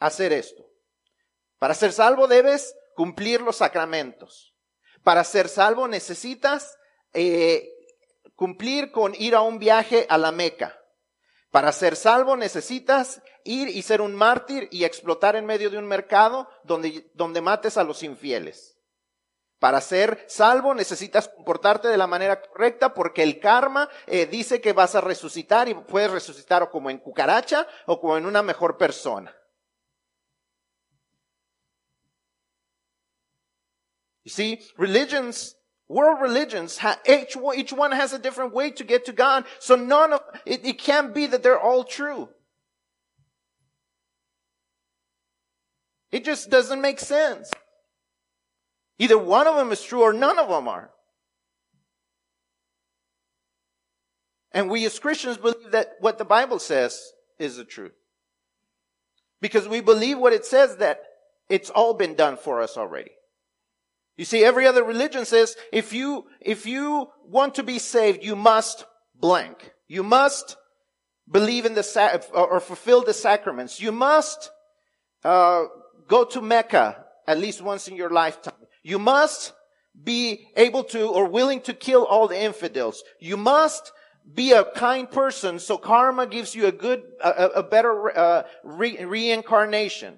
hacer 0.00 0.32
esto. 0.32 0.64
Para 1.58 1.74
ser 1.74 1.92
salvo 1.92 2.26
debes 2.26 2.74
cumplir 2.94 3.40
los 3.40 3.56
sacramentos. 3.56 4.54
Para 5.02 5.24
ser 5.24 5.48
salvo 5.48 5.86
necesitas 5.88 6.78
eh, 7.12 7.68
cumplir 8.34 8.90
con 8.90 9.14
ir 9.14 9.34
a 9.34 9.42
un 9.42 9.58
viaje 9.58 10.06
a 10.08 10.18
la 10.18 10.32
Meca. 10.32 10.80
Para 11.50 11.70
ser 11.72 11.94
salvo 11.94 12.36
necesitas 12.36 13.22
ir 13.44 13.68
y 13.68 13.82
ser 13.82 14.00
un 14.00 14.14
mártir 14.14 14.68
y 14.72 14.84
explotar 14.84 15.36
en 15.36 15.46
medio 15.46 15.70
de 15.70 15.78
un 15.78 15.86
mercado 15.86 16.48
donde, 16.64 17.10
donde 17.14 17.40
mates 17.40 17.76
a 17.76 17.84
los 17.84 18.02
infieles. 18.02 18.76
Para 19.60 19.80
ser 19.80 20.24
salvo 20.28 20.74
necesitas 20.74 21.28
comportarte 21.28 21.88
de 21.88 21.96
la 21.96 22.06
manera 22.06 22.42
correcta 22.42 22.92
porque 22.92 23.22
el 23.22 23.38
karma 23.38 23.88
eh, 24.06 24.26
dice 24.26 24.60
que 24.60 24.72
vas 24.72 24.94
a 24.94 25.00
resucitar 25.00 25.68
y 25.68 25.74
puedes 25.74 26.10
resucitar 26.10 26.62
o 26.62 26.70
como 26.70 26.90
en 26.90 26.98
cucaracha 26.98 27.66
o 27.86 28.00
como 28.00 28.16
en 28.16 28.26
una 28.26 28.42
mejor 28.42 28.76
persona. 28.76 29.34
You 34.24 34.30
see, 34.30 34.62
religions, 34.78 35.54
world 35.88 36.20
religions, 36.20 36.78
each, 37.06 37.36
one- 37.36 37.58
each 37.58 37.72
one 37.72 37.92
has 37.92 38.12
a 38.12 38.18
different 38.18 38.54
way 38.54 38.70
to 38.70 38.84
get 38.84 39.04
to 39.06 39.12
God. 39.12 39.44
So 39.58 39.76
none 39.76 40.14
of, 40.14 40.20
it, 40.46 40.64
it 40.64 40.78
can't 40.78 41.14
be 41.14 41.26
that 41.26 41.42
they're 41.42 41.60
all 41.60 41.84
true. 41.84 42.28
It 46.10 46.24
just 46.24 46.48
doesn't 46.48 46.80
make 46.80 47.00
sense. 47.00 47.50
Either 48.98 49.18
one 49.18 49.46
of 49.46 49.56
them 49.56 49.72
is 49.72 49.82
true 49.82 50.02
or 50.02 50.12
none 50.12 50.38
of 50.38 50.48
them 50.48 50.68
are. 50.68 50.90
And 54.52 54.70
we 54.70 54.86
as 54.86 54.98
Christians 55.00 55.36
believe 55.36 55.72
that 55.72 55.94
what 55.98 56.16
the 56.16 56.24
Bible 56.24 56.60
says 56.60 57.12
is 57.40 57.56
the 57.56 57.64
truth. 57.64 57.92
Because 59.40 59.66
we 59.66 59.80
believe 59.80 60.16
what 60.16 60.32
it 60.32 60.46
says 60.46 60.76
that 60.76 61.00
it's 61.50 61.70
all 61.70 61.92
been 61.92 62.14
done 62.14 62.36
for 62.36 62.62
us 62.62 62.76
already. 62.76 63.10
You 64.16 64.24
see, 64.24 64.44
every 64.44 64.66
other 64.66 64.84
religion 64.84 65.24
says 65.24 65.56
if 65.72 65.92
you, 65.92 66.26
if 66.40 66.66
you 66.66 67.08
want 67.26 67.56
to 67.56 67.62
be 67.62 67.78
saved, 67.78 68.24
you 68.24 68.36
must 68.36 68.84
blank. 69.18 69.72
You 69.88 70.02
must 70.02 70.56
believe 71.30 71.66
in 71.66 71.74
the, 71.74 71.82
sa- 71.82 72.18
or 72.32 72.60
fulfill 72.60 73.02
the 73.02 73.14
sacraments. 73.14 73.80
You 73.80 73.92
must, 73.92 74.50
uh, 75.24 75.64
go 76.06 76.24
to 76.24 76.40
Mecca 76.40 77.04
at 77.26 77.38
least 77.38 77.62
once 77.62 77.88
in 77.88 77.96
your 77.96 78.10
lifetime. 78.10 78.54
You 78.82 78.98
must 78.98 79.52
be 80.02 80.48
able 80.56 80.84
to 80.84 81.08
or 81.08 81.26
willing 81.28 81.60
to 81.62 81.72
kill 81.72 82.04
all 82.04 82.28
the 82.28 82.40
infidels. 82.40 83.02
You 83.20 83.36
must 83.36 83.92
be 84.32 84.52
a 84.52 84.64
kind 84.64 85.10
person 85.10 85.58
so 85.58 85.76
karma 85.78 86.26
gives 86.26 86.54
you 86.54 86.66
a 86.66 86.72
good, 86.72 87.02
a, 87.22 87.28
a- 87.28 87.48
a 87.60 87.62
better 87.62 88.16
uh, 88.16 88.42
re- 88.62 89.04
reincarnation. 89.04 90.16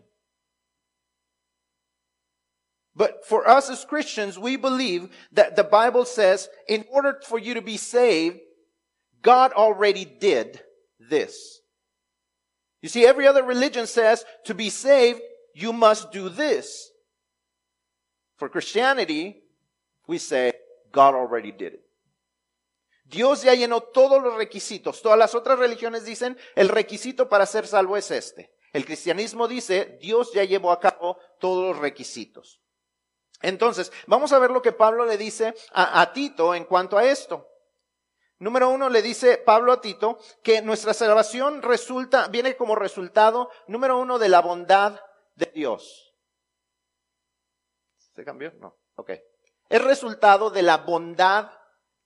But 2.96 3.26
for 3.26 3.46
us 3.46 3.68
as 3.68 3.84
Christians, 3.84 4.38
we 4.38 4.56
believe 4.56 5.10
that 5.32 5.54
the 5.54 5.64
Bible 5.64 6.06
says 6.06 6.48
in 6.66 6.86
order 6.90 7.20
for 7.22 7.38
you 7.38 7.52
to 7.54 7.62
be 7.62 7.76
saved, 7.76 8.40
God 9.20 9.52
already 9.52 10.06
did 10.06 10.62
this. 10.98 11.60
You 12.80 12.88
see, 12.88 13.04
every 13.04 13.26
other 13.26 13.42
religion 13.42 13.86
says 13.86 14.24
to 14.46 14.54
be 14.54 14.70
saved, 14.70 15.20
you 15.54 15.74
must 15.74 16.10
do 16.10 16.30
this. 16.30 16.90
For 18.38 18.48
Christianity, 18.48 19.42
we 20.06 20.16
say 20.16 20.52
God 20.90 21.14
already 21.14 21.52
did 21.52 21.74
it. 21.74 21.82
Dios 23.04 23.44
ya 23.44 23.54
llenó 23.54 23.82
todos 23.82 24.22
los 24.22 24.34
requisitos. 24.34 25.02
Todas 25.02 25.18
las 25.18 25.34
otras 25.34 25.58
religiones 25.58 26.04
dicen 26.04 26.36
el 26.54 26.68
requisito 26.68 27.28
para 27.28 27.46
ser 27.46 27.66
salvo 27.66 27.96
es 27.96 28.10
este. 28.10 28.50
El 28.72 28.84
cristianismo 28.84 29.46
dice 29.46 29.98
Dios 30.00 30.32
ya 30.32 30.44
llevó 30.44 30.72
a 30.72 30.80
cabo 30.80 31.18
todos 31.38 31.68
los 31.68 31.78
requisitos. 31.78 32.60
Entonces, 33.42 33.92
vamos 34.06 34.32
a 34.32 34.38
ver 34.38 34.50
lo 34.50 34.62
que 34.62 34.72
Pablo 34.72 35.04
le 35.04 35.16
dice 35.16 35.54
a, 35.72 36.12
Tito 36.12 36.54
en 36.54 36.64
cuanto 36.64 36.96
a 36.96 37.04
esto. 37.04 37.48
Número 38.38 38.68
uno, 38.68 38.88
le 38.88 39.02
dice 39.02 39.38
Pablo 39.38 39.72
a 39.72 39.80
Tito 39.80 40.18
que 40.42 40.62
nuestra 40.62 40.94
salvación 40.94 41.62
resulta, 41.62 42.28
viene 42.28 42.56
como 42.56 42.74
resultado, 42.74 43.50
número 43.66 43.98
uno, 43.98 44.18
de 44.18 44.28
la 44.28 44.40
bondad 44.40 45.00
de 45.34 45.46
Dios. 45.54 46.14
¿Se 48.14 48.24
cambió? 48.24 48.52
No. 48.58 48.76
Ok. 48.96 49.12
Es 49.68 49.82
resultado 49.82 50.50
de 50.50 50.62
la 50.62 50.78
bondad 50.78 51.50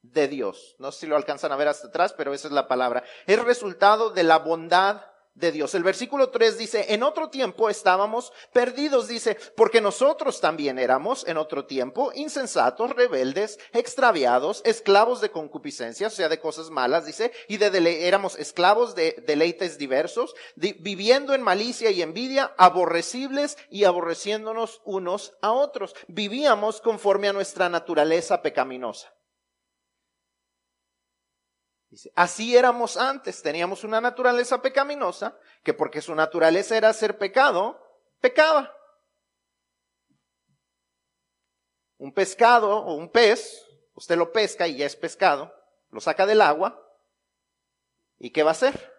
de 0.03 0.29
Dios. 0.29 0.77
No 0.79 0.93
sé 0.93 1.01
si 1.01 1.07
lo 1.07 1.17
alcanzan 1.17 1.53
a 1.53 1.57
ver 1.57 1.69
hasta 1.69 1.89
atrás, 1.89 2.13
pero 2.13 2.33
esa 2.33 2.49
es 2.49 2.53
la 2.53 2.69
palabra. 2.69 3.05
Es 3.27 3.43
resultado 3.43 4.11
de 4.11 4.23
la 4.23 4.39
bondad 4.39 5.10
de 5.35 5.53
Dios. 5.53 5.75
El 5.75 5.83
versículo 5.83 6.31
3 6.31 6.59
dice, 6.59 6.93
en 6.95 7.03
otro 7.03 7.31
tiempo 7.31 7.71
estábamos 7.71 8.33
perdidos, 8.53 9.09
dice, 9.09 9.37
porque 9.57 9.81
nosotros 9.81 10.41
también 10.41 10.79
éramos 10.79 11.27
en 11.27 11.37
otro 11.37 11.65
tiempo 11.67 12.13
insensatos, 12.15 12.91
rebeldes, 12.91 13.59
extraviados, 13.73 14.61
esclavos 14.65 15.21
de 15.21 15.31
concupiscencia, 15.31 16.09
o 16.09 16.11
sea, 16.11 16.29
de 16.29 16.41
cosas 16.41 16.71
malas, 16.71 17.07
dice, 17.07 17.33
y 17.49 17.57
de 17.57 17.71
éramos 18.07 18.39
esclavos 18.39 18.95
de 18.95 19.23
deleites 19.27 19.79
diversos, 19.79 20.35
di- 20.57 20.75
viviendo 20.75 21.35
en 21.35 21.43
malicia 21.43 21.91
y 21.91 22.03
envidia, 22.03 22.55
aborrecibles 22.59 23.57
y 23.71 23.85
aborreciéndonos 23.85 24.83
unos 24.85 25.35
a 25.41 25.53
otros. 25.53 25.95
Vivíamos 26.09 26.81
conforme 26.81 27.29
a 27.29 27.33
nuestra 27.33 27.69
naturaleza 27.69 28.43
pecaminosa. 28.43 29.13
Así 32.15 32.57
éramos 32.57 32.97
antes, 32.97 33.43
teníamos 33.43 33.83
una 33.83 34.01
naturaleza 34.01 34.63
pecaminosa, 34.63 35.37
que 35.65 35.75
porque 35.75 36.01
su 36.01 36.15
naturaleza 36.15 36.77
era 36.77 36.93
ser 36.93 37.19
pecado, 37.19 37.81
pecaba. 38.21 38.73
Un 41.99 42.15
pescado 42.15 42.71
o 42.71 42.95
un 42.95 43.11
pez, 43.11 43.67
usted 43.95 44.17
lo 44.17 44.33
pesca 44.33 44.69
y 44.69 44.77
ya 44.77 44.87
es 44.87 44.95
pescado, 44.95 45.53
lo 45.91 46.01
saca 46.01 46.27
del 46.27 46.41
agua, 46.41 46.81
¿y 48.19 48.31
qué 48.31 48.45
va 48.45 48.51
a 48.51 48.53
hacer? 48.53 48.95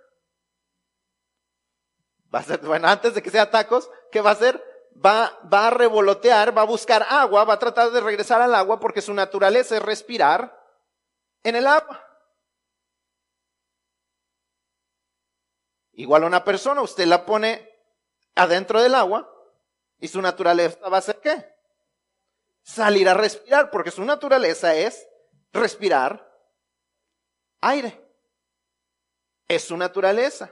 Va 2.33 2.39
a 2.39 2.43
ser, 2.43 2.59
bueno, 2.59 2.89
antes 2.89 3.13
de 3.13 3.23
que 3.23 3.29
sea 3.29 3.51
tacos, 3.51 3.89
¿qué 4.11 4.19
va 4.19 4.31
a 4.31 4.33
hacer? 4.33 4.61
Va, 5.03 5.39
va 5.51 5.67
a 5.67 5.71
revolotear, 5.71 6.55
va 6.55 6.63
a 6.63 6.65
buscar 6.65 7.05
agua, 7.09 7.45
va 7.45 7.53
a 7.53 7.59
tratar 7.59 7.91
de 7.91 8.01
regresar 8.01 8.41
al 8.41 8.53
agua 8.53 8.81
porque 8.81 9.01
su 9.01 9.13
naturaleza 9.13 9.77
es 9.77 9.81
respirar 9.81 10.61
en 11.43 11.55
el 11.55 11.67
agua. 11.67 12.10
Igual 16.01 16.23
a 16.23 16.27
una 16.27 16.43
persona, 16.43 16.81
usted 16.81 17.05
la 17.05 17.27
pone 17.27 17.69
adentro 18.33 18.81
del 18.81 18.95
agua 18.95 19.31
y 19.99 20.07
su 20.07 20.19
naturaleza 20.19 20.89
va 20.89 20.97
a 20.97 21.01
ser 21.01 21.19
qué? 21.19 21.45
Salir 22.63 23.07
a 23.07 23.13
respirar, 23.13 23.69
porque 23.69 23.91
su 23.91 24.03
naturaleza 24.03 24.73
es 24.73 25.07
respirar 25.53 26.27
aire. 27.61 28.03
Es 29.47 29.65
su 29.65 29.77
naturaleza. 29.77 30.51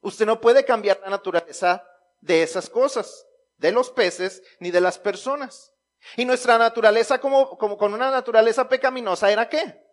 Usted 0.00 0.26
no 0.26 0.40
puede 0.40 0.64
cambiar 0.64 1.00
la 1.00 1.10
naturaleza 1.10 1.84
de 2.20 2.44
esas 2.44 2.70
cosas, 2.70 3.26
de 3.56 3.72
los 3.72 3.90
peces 3.90 4.44
ni 4.60 4.70
de 4.70 4.80
las 4.80 4.96
personas. 4.96 5.72
Y 6.16 6.24
nuestra 6.24 6.56
naturaleza 6.56 7.20
como, 7.20 7.58
como 7.58 7.76
con 7.76 7.94
una 7.94 8.12
naturaleza 8.12 8.68
pecaminosa 8.68 9.28
era 9.28 9.48
qué? 9.48 9.84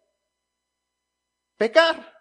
Pecar. 1.57 2.14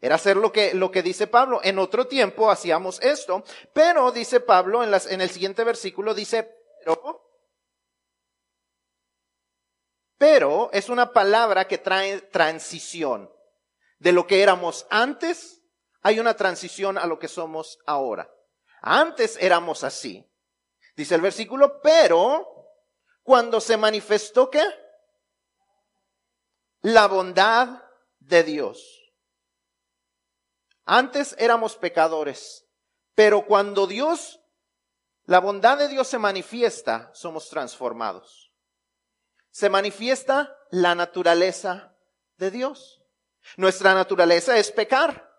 Era 0.00 0.14
hacer 0.14 0.36
lo 0.36 0.52
que, 0.52 0.74
lo 0.74 0.90
que 0.90 1.02
dice 1.02 1.26
Pablo. 1.26 1.60
En 1.62 1.78
otro 1.78 2.06
tiempo 2.06 2.50
hacíamos 2.50 3.00
esto, 3.00 3.42
pero 3.72 4.12
dice 4.12 4.40
Pablo 4.40 4.84
en, 4.84 4.90
las, 4.90 5.06
en 5.06 5.20
el 5.20 5.30
siguiente 5.30 5.64
versículo, 5.64 6.14
dice, 6.14 6.54
pero, 6.84 7.28
pero 10.16 10.70
es 10.72 10.88
una 10.88 11.12
palabra 11.12 11.66
que 11.66 11.78
trae 11.78 12.20
transición. 12.20 13.30
De 13.98 14.12
lo 14.12 14.28
que 14.28 14.42
éramos 14.42 14.86
antes, 14.90 15.62
hay 16.02 16.20
una 16.20 16.34
transición 16.34 16.96
a 16.96 17.06
lo 17.06 17.18
que 17.18 17.26
somos 17.26 17.80
ahora. 17.84 18.32
Antes 18.80 19.36
éramos 19.40 19.82
así. 19.82 20.24
Dice 20.94 21.16
el 21.16 21.20
versículo, 21.20 21.80
pero 21.82 22.46
cuando 23.24 23.60
se 23.60 23.76
manifestó 23.76 24.48
qué? 24.48 24.64
La 26.82 27.08
bondad 27.08 27.82
de 28.20 28.44
Dios. 28.44 28.97
Antes 30.90 31.36
éramos 31.38 31.76
pecadores, 31.76 32.66
pero 33.14 33.44
cuando 33.44 33.86
Dios, 33.86 34.40
la 35.26 35.38
bondad 35.38 35.76
de 35.76 35.86
Dios 35.86 36.08
se 36.08 36.18
manifiesta, 36.18 37.10
somos 37.12 37.50
transformados. 37.50 38.54
Se 39.50 39.68
manifiesta 39.68 40.56
la 40.70 40.94
naturaleza 40.94 41.94
de 42.38 42.50
Dios. 42.50 43.02
Nuestra 43.58 43.92
naturaleza 43.92 44.56
es 44.56 44.72
pecar 44.72 45.30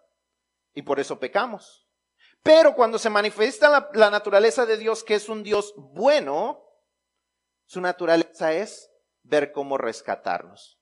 y 0.75 0.83
por 0.83 0.99
eso 0.99 1.19
pecamos. 1.19 1.89
Pero 2.43 2.75
cuando 2.75 2.99
se 2.99 3.09
manifiesta 3.09 3.89
la, 3.91 4.11
naturaleza 4.11 4.67
de 4.67 4.77
Dios, 4.77 5.03
que 5.03 5.15
es 5.15 5.29
un 5.29 5.41
Dios 5.41 5.73
bueno, 5.75 6.63
su 7.65 7.81
naturaleza 7.81 8.53
es 8.53 8.91
ver 9.23 9.51
cómo 9.51 9.79
rescatarnos. 9.79 10.78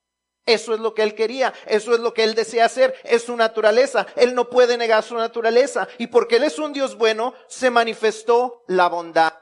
Eso 0.48 0.74
es 0.74 0.80
lo 0.80 0.94
que 0.94 1.04
él 1.04 1.14
quería, 1.14 1.54
eso 1.66 1.94
es 1.94 2.00
lo 2.00 2.14
que 2.14 2.24
él 2.24 2.34
desea 2.34 2.66
hacer, 2.66 2.96
es 3.04 3.24
su 3.24 3.36
naturaleza. 3.36 4.08
Él 4.16 4.34
no 4.34 4.50
puede 4.50 4.78
negar 4.78 5.04
su 5.04 5.16
naturaleza. 5.16 5.90
Y 5.98 6.08
porque 6.08 6.38
él 6.38 6.44
es 6.46 6.58
un 6.58 6.72
Dios 6.72 6.98
bueno, 6.98 7.34
se 7.48 7.70
manifestó 7.70 8.64
la 8.68 8.88
bondad 8.88 9.34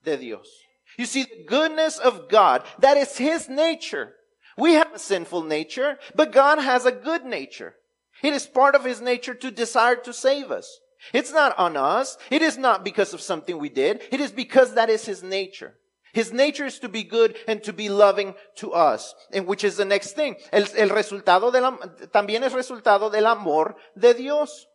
de 0.00 0.16
Dios. 0.16 0.62
You 0.96 1.06
see, 1.06 1.24
the 1.24 1.44
goodness 1.44 1.98
of 1.98 2.30
God, 2.30 2.62
that 2.80 2.96
is 2.96 3.18
his 3.18 3.48
nature. 3.48 4.14
We 4.56 4.74
have 4.74 4.94
a 4.94 4.98
sinful 4.98 5.42
nature, 5.42 5.98
but 6.14 6.32
God 6.32 6.58
has 6.58 6.86
a 6.86 6.92
good 6.92 7.24
nature. 7.24 7.74
It 8.22 8.32
is 8.32 8.46
part 8.46 8.74
of 8.74 8.84
his 8.84 9.00
nature 9.00 9.34
to 9.34 9.50
desire 9.50 9.96
to 9.96 10.12
save 10.12 10.50
us. 10.50 10.80
It's 11.12 11.32
not 11.32 11.58
on 11.58 11.76
us. 11.76 12.16
It 12.30 12.40
is 12.40 12.56
not 12.56 12.84
because 12.84 13.12
of 13.12 13.20
something 13.20 13.58
we 13.58 13.68
did. 13.68 14.00
It 14.10 14.20
is 14.20 14.32
because 14.32 14.74
that 14.74 14.88
is 14.88 15.04
his 15.04 15.22
nature. 15.22 15.74
His 16.14 16.32
nature 16.32 16.64
is 16.64 16.78
to 16.80 16.88
be 16.88 17.02
good 17.02 17.36
and 17.48 17.60
to 17.64 17.72
be 17.72 17.88
loving 17.88 18.34
to 18.56 18.72
us. 18.72 19.14
And 19.32 19.46
which 19.46 19.64
is 19.64 19.76
the 19.76 19.84
next 19.84 20.14
thing. 20.14 20.36
El, 20.52 20.66
el 20.76 20.88
resultado 20.90 21.50
de 21.50 21.60
la, 21.60 21.76
también 22.12 22.44
es 22.44 22.52
resultado 22.52 23.10
del 23.10 23.26
amor 23.26 23.76
de 23.96 24.14
Dios. 24.14 24.68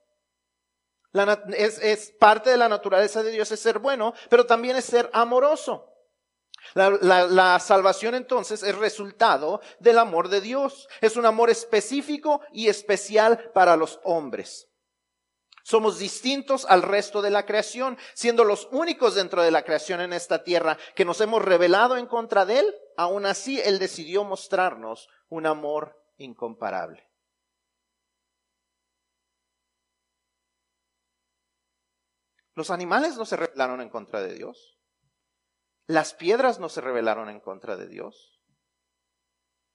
La 1.13 1.41
es, 1.57 1.79
es 1.79 2.11
parte 2.19 2.49
de 2.51 2.57
la 2.57 2.69
naturaleza 2.69 3.23
de 3.23 3.31
Dios 3.31 3.51
es 3.51 3.59
ser 3.59 3.79
bueno, 3.79 4.13
pero 4.29 4.45
también 4.45 4.75
es 4.75 4.85
ser 4.85 5.09
amoroso. 5.13 5.87
La, 6.75 6.89
la, 7.01 7.25
la, 7.25 7.59
salvación 7.59 8.13
entonces 8.15 8.61
es 8.61 8.77
resultado 8.77 9.61
del 9.79 9.97
amor 9.97 10.27
de 10.27 10.41
Dios. 10.41 10.87
Es 11.01 11.15
un 11.15 11.25
amor 11.25 11.49
específico 11.49 12.41
y 12.51 12.67
especial 12.67 13.51
para 13.53 13.75
los 13.75 13.99
hombres. 14.03 14.68
Somos 15.69 15.99
distintos 15.99 16.65
al 16.65 16.81
resto 16.81 17.21
de 17.21 17.29
la 17.29 17.45
creación, 17.45 17.95
siendo 18.15 18.43
los 18.43 18.67
únicos 18.71 19.13
dentro 19.13 19.43
de 19.43 19.51
la 19.51 19.61
creación 19.61 20.01
en 20.01 20.13
esta 20.13 20.43
tierra 20.43 20.79
que 20.95 21.05
nos 21.05 21.21
hemos 21.21 21.45
revelado 21.45 21.95
en 21.95 22.07
contra 22.07 22.43
de 22.43 22.61
Él. 22.61 22.75
Aún 22.97 23.27
así, 23.27 23.61
Él 23.61 23.77
decidió 23.77 24.23
mostrarnos 24.23 25.09
un 25.27 25.45
amor 25.45 25.95
incomparable. 26.17 27.07
Los 32.55 32.71
animales 32.71 33.15
no 33.15 33.25
se 33.25 33.35
rebelaron 33.35 33.79
en 33.79 33.89
contra 33.89 34.21
de 34.23 34.33
Dios. 34.33 34.79
Las 35.85 36.15
piedras 36.15 36.59
no 36.59 36.69
se 36.69 36.81
rebelaron 36.81 37.29
en 37.29 37.41
contra 37.41 37.77
de 37.77 37.87
Dios. 37.87 38.41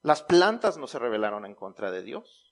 Las 0.03 0.25
plantas 0.25 0.77
no 0.77 0.89
se 0.89 0.99
rebelaron 0.99 1.47
en 1.47 1.55
contra 1.55 1.93
de 1.93 2.03
Dios. 2.03 2.44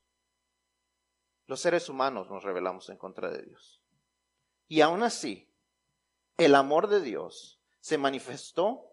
Los 1.52 1.61
seres 1.61 1.90
humanos 1.90 2.30
nos 2.30 2.44
rebelamos 2.44 2.88
en 2.88 2.97
contra 2.97 3.28
de 3.28 3.42
Dios. 3.42 3.82
Y 4.68 4.80
aún 4.80 5.02
así, 5.02 5.54
el 6.38 6.54
amor 6.54 6.88
de 6.88 7.02
Dios 7.02 7.61
se 7.78 7.99
manifestó 7.99 8.87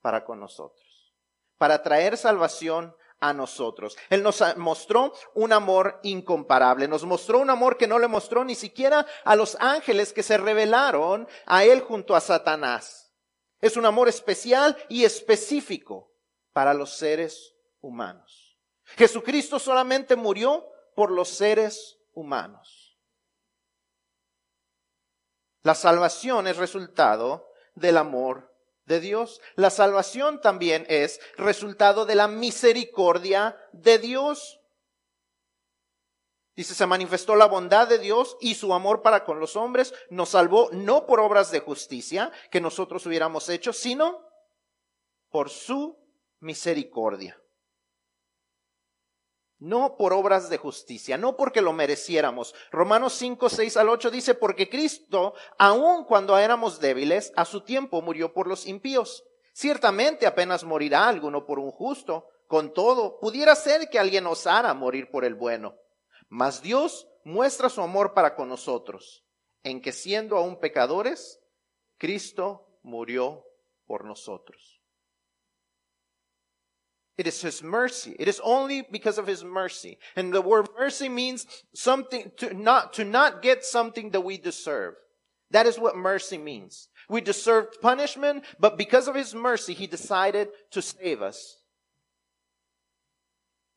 para 0.00 0.24
con 0.24 0.38
nosotros, 0.38 1.12
para 1.58 1.82
traer 1.82 2.16
salvación 2.16 2.94
a 3.18 3.32
nosotros. 3.32 3.96
Él 4.10 4.22
nos 4.22 4.40
mostró 4.56 5.12
un 5.34 5.52
amor 5.52 5.98
incomparable, 6.04 6.86
nos 6.86 7.04
mostró 7.04 7.40
un 7.40 7.50
amor 7.50 7.76
que 7.76 7.88
no 7.88 7.98
le 7.98 8.06
mostró 8.06 8.44
ni 8.44 8.54
siquiera 8.54 9.04
a 9.24 9.34
los 9.34 9.56
ángeles 9.58 10.12
que 10.12 10.22
se 10.22 10.38
rebelaron 10.38 11.26
a 11.46 11.64
Él 11.64 11.80
junto 11.80 12.14
a 12.14 12.20
Satanás. 12.20 13.12
Es 13.60 13.76
un 13.76 13.86
amor 13.86 14.08
especial 14.08 14.76
y 14.88 15.02
específico 15.02 16.12
para 16.52 16.74
los 16.74 16.96
seres 16.96 17.56
humanos. 17.80 18.56
Jesucristo 18.84 19.58
solamente 19.58 20.14
murió 20.14 20.64
por 20.94 21.10
los 21.10 21.28
seres 21.28 21.98
humanos. 22.14 22.98
La 25.62 25.74
salvación 25.74 26.46
es 26.46 26.56
resultado 26.56 27.50
del 27.74 27.96
amor 27.96 28.54
de 28.84 29.00
Dios. 29.00 29.40
La 29.56 29.70
salvación 29.70 30.40
también 30.40 30.84
es 30.88 31.20
resultado 31.36 32.04
de 32.04 32.14
la 32.14 32.28
misericordia 32.28 33.58
de 33.72 33.98
Dios. 33.98 34.60
Dice, 36.56 36.74
se 36.74 36.86
manifestó 36.86 37.34
la 37.34 37.46
bondad 37.46 37.88
de 37.88 37.98
Dios 37.98 38.36
y 38.40 38.54
su 38.54 38.74
amor 38.74 39.02
para 39.02 39.24
con 39.24 39.40
los 39.40 39.56
hombres. 39.56 39.92
Nos 40.10 40.30
salvó 40.30 40.68
no 40.70 41.06
por 41.06 41.18
obras 41.18 41.50
de 41.50 41.60
justicia 41.60 42.30
que 42.50 42.60
nosotros 42.60 43.04
hubiéramos 43.06 43.48
hecho, 43.48 43.72
sino 43.72 44.20
por 45.30 45.50
su 45.50 45.98
misericordia. 46.38 47.40
No 49.64 49.96
por 49.96 50.12
obras 50.12 50.50
de 50.50 50.58
justicia, 50.58 51.16
no 51.16 51.38
porque 51.38 51.62
lo 51.62 51.72
mereciéramos. 51.72 52.54
Romanos 52.70 53.14
5, 53.14 53.48
6 53.48 53.78
al 53.78 53.88
8 53.88 54.10
dice, 54.10 54.34
porque 54.34 54.68
Cristo, 54.68 55.32
aun 55.56 56.04
cuando 56.04 56.36
éramos 56.36 56.80
débiles, 56.80 57.32
a 57.34 57.46
su 57.46 57.62
tiempo 57.62 58.02
murió 58.02 58.34
por 58.34 58.46
los 58.46 58.66
impíos. 58.66 59.24
Ciertamente 59.54 60.26
apenas 60.26 60.64
morirá 60.64 61.08
alguno 61.08 61.46
por 61.46 61.58
un 61.58 61.70
justo. 61.70 62.28
Con 62.46 62.74
todo, 62.74 63.18
pudiera 63.20 63.56
ser 63.56 63.88
que 63.88 63.98
alguien 63.98 64.26
osara 64.26 64.74
morir 64.74 65.10
por 65.10 65.24
el 65.24 65.34
bueno. 65.34 65.76
Mas 66.28 66.60
Dios 66.60 67.08
muestra 67.24 67.70
su 67.70 67.80
amor 67.80 68.12
para 68.12 68.36
con 68.36 68.50
nosotros, 68.50 69.24
en 69.62 69.80
que 69.80 69.92
siendo 69.92 70.36
aún 70.36 70.60
pecadores, 70.60 71.40
Cristo 71.96 72.68
murió 72.82 73.46
por 73.86 74.04
nosotros. 74.04 74.73
It 77.16 77.26
is 77.26 77.40
His 77.42 77.62
mercy. 77.62 78.16
It 78.18 78.28
is 78.28 78.40
only 78.42 78.82
because 78.90 79.18
of 79.18 79.26
His 79.26 79.44
mercy. 79.44 79.98
And 80.16 80.32
the 80.32 80.40
word 80.40 80.68
mercy 80.78 81.08
means 81.08 81.46
something 81.74 82.32
to 82.38 82.54
not, 82.54 82.92
to 82.94 83.04
not 83.04 83.42
get 83.42 83.64
something 83.64 84.10
that 84.10 84.22
we 84.22 84.38
deserve. 84.38 84.94
That 85.50 85.66
is 85.66 85.78
what 85.78 85.96
mercy 85.96 86.38
means. 86.38 86.88
We 87.08 87.20
deserved 87.20 87.80
punishment, 87.80 88.44
but 88.58 88.76
because 88.76 89.06
of 89.06 89.14
His 89.14 89.34
mercy, 89.34 89.74
He 89.74 89.86
decided 89.86 90.48
to 90.72 90.82
save 90.82 91.22
us 91.22 91.64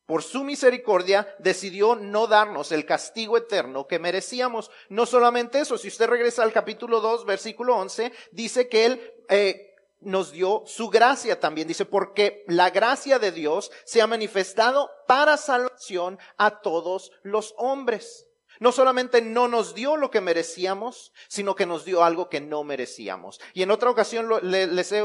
por 0.08 0.23
su 0.23 0.45
misericordia, 0.45 1.28
decidió 1.38 1.95
no 1.95 2.28
darnos 2.28 2.71
el 2.71 2.86
castigo 2.86 3.38
eterno 3.38 3.88
que 3.88 4.00
merecíamos. 4.00 4.71
No 4.88 5.06
solamente 5.06 5.60
eso, 5.60 5.78
si 5.78 5.89
usted 5.89 6.08
regresa 6.08 6.43
al 6.43 6.54
capítulo 6.54 7.02
2, 7.02 7.26
versículo 7.26 7.76
11, 7.76 8.13
dice 8.32 8.69
que 8.69 8.86
Él 8.86 9.13
eh, 9.28 9.66
nos 9.99 10.31
dio 10.31 10.63
su 10.65 10.89
gracia 10.89 11.39
también. 11.39 11.67
Dice, 11.67 11.86
porque 11.86 12.43
la 12.47 12.69
gracia 12.69 13.19
de 13.19 13.31
Dios 13.31 13.71
se 13.86 14.01
ha 14.01 14.07
manifestado 14.07 14.89
para 15.07 15.38
salvación 15.38 16.19
a 16.38 16.62
todos 16.62 17.12
los 17.23 17.53
hombres. 17.57 18.27
No 18.60 18.71
solamente 18.71 19.21
no 19.21 19.47
nos 19.47 19.75
dio 19.75 19.97
lo 19.97 20.10
que 20.10 20.21
merecíamos, 20.21 21.13
sino 21.27 21.55
que 21.55 21.65
nos 21.65 21.86
dio 21.86 22.03
algo 22.03 22.29
que 22.29 22.41
no 22.41 22.63
merecíamos. 22.63 23.39
Y 23.53 23.62
en 23.62 23.71
otra 23.71 23.89
ocasión 23.89 24.29
les 24.41 24.91
he, 24.91 25.03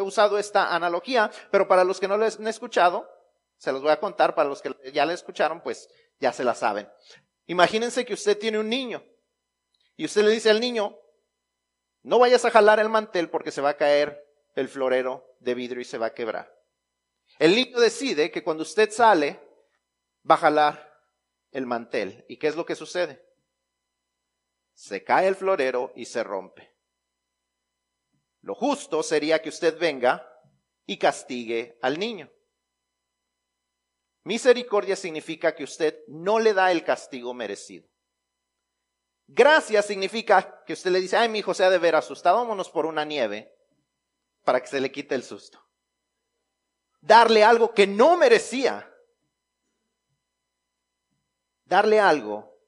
usado 0.00 0.38
esta 0.38 0.74
analogía, 0.74 1.30
pero 1.50 1.68
para 1.68 1.84
los 1.84 2.00
que 2.00 2.08
no 2.08 2.16
les 2.16 2.38
han 2.38 2.48
escuchado, 2.48 3.08
se 3.58 3.72
los 3.72 3.82
voy 3.82 3.90
a 3.90 4.00
contar 4.00 4.34
para 4.34 4.48
los 4.48 4.62
que 4.62 4.74
ya 4.92 5.06
le 5.06 5.14
escucharon, 5.14 5.60
pues 5.60 5.88
ya 6.18 6.32
se 6.32 6.44
la 6.44 6.54
saben. 6.54 6.88
Imagínense 7.46 8.04
que 8.04 8.14
usted 8.14 8.38
tiene 8.38 8.58
un 8.58 8.68
niño 8.68 9.04
y 9.96 10.04
usted 10.04 10.22
le 10.22 10.30
dice 10.30 10.50
al 10.50 10.60
niño, 10.60 10.96
no 12.02 12.18
vayas 12.18 12.44
a 12.44 12.50
jalar 12.50 12.80
el 12.80 12.88
mantel 12.88 13.28
porque 13.28 13.50
se 13.50 13.60
va 13.60 13.70
a 13.70 13.76
caer 13.76 14.26
el 14.54 14.68
florero 14.68 15.36
de 15.40 15.54
vidrio 15.54 15.80
y 15.80 15.84
se 15.84 15.98
va 15.98 16.06
a 16.06 16.14
quebrar. 16.14 16.54
El 17.38 17.54
niño 17.54 17.78
decide 17.78 18.30
que 18.30 18.42
cuando 18.42 18.62
usted 18.62 18.90
sale, 18.90 19.40
va 20.28 20.34
a 20.34 20.38
jalar 20.38 21.02
el 21.52 21.66
mantel. 21.66 22.24
¿Y 22.28 22.38
qué 22.38 22.48
es 22.48 22.56
lo 22.56 22.66
que 22.66 22.74
sucede? 22.74 23.24
Se 24.74 25.04
cae 25.04 25.28
el 25.28 25.36
florero 25.36 25.92
y 25.94 26.06
se 26.06 26.22
rompe. 26.24 26.74
Lo 28.42 28.54
justo 28.54 29.02
sería 29.02 29.42
que 29.42 29.50
usted 29.50 29.78
venga 29.78 30.26
y 30.86 30.96
castigue 30.96 31.78
al 31.82 31.98
niño. 31.98 32.30
Misericordia 34.24 34.96
significa 34.96 35.54
que 35.54 35.64
usted 35.64 36.02
no 36.08 36.38
le 36.38 36.54
da 36.54 36.72
el 36.72 36.84
castigo 36.84 37.34
merecido. 37.34 37.89
Gracia 39.32 39.80
significa 39.80 40.64
que 40.66 40.72
usted 40.72 40.90
le 40.90 41.00
dice, 41.00 41.16
ay, 41.16 41.28
mi 41.28 41.38
hijo 41.38 41.54
se 41.54 41.64
ha 41.64 41.70
de 41.70 41.78
ver 41.78 41.94
asustado, 41.94 42.38
vámonos 42.38 42.68
por 42.68 42.84
una 42.84 43.04
nieve 43.04 43.54
para 44.44 44.60
que 44.60 44.66
se 44.66 44.80
le 44.80 44.90
quite 44.90 45.14
el 45.14 45.22
susto. 45.22 45.64
Darle 47.00 47.44
algo 47.44 47.72
que 47.72 47.86
no 47.86 48.16
merecía. 48.16 48.92
Darle 51.64 52.00
algo 52.00 52.58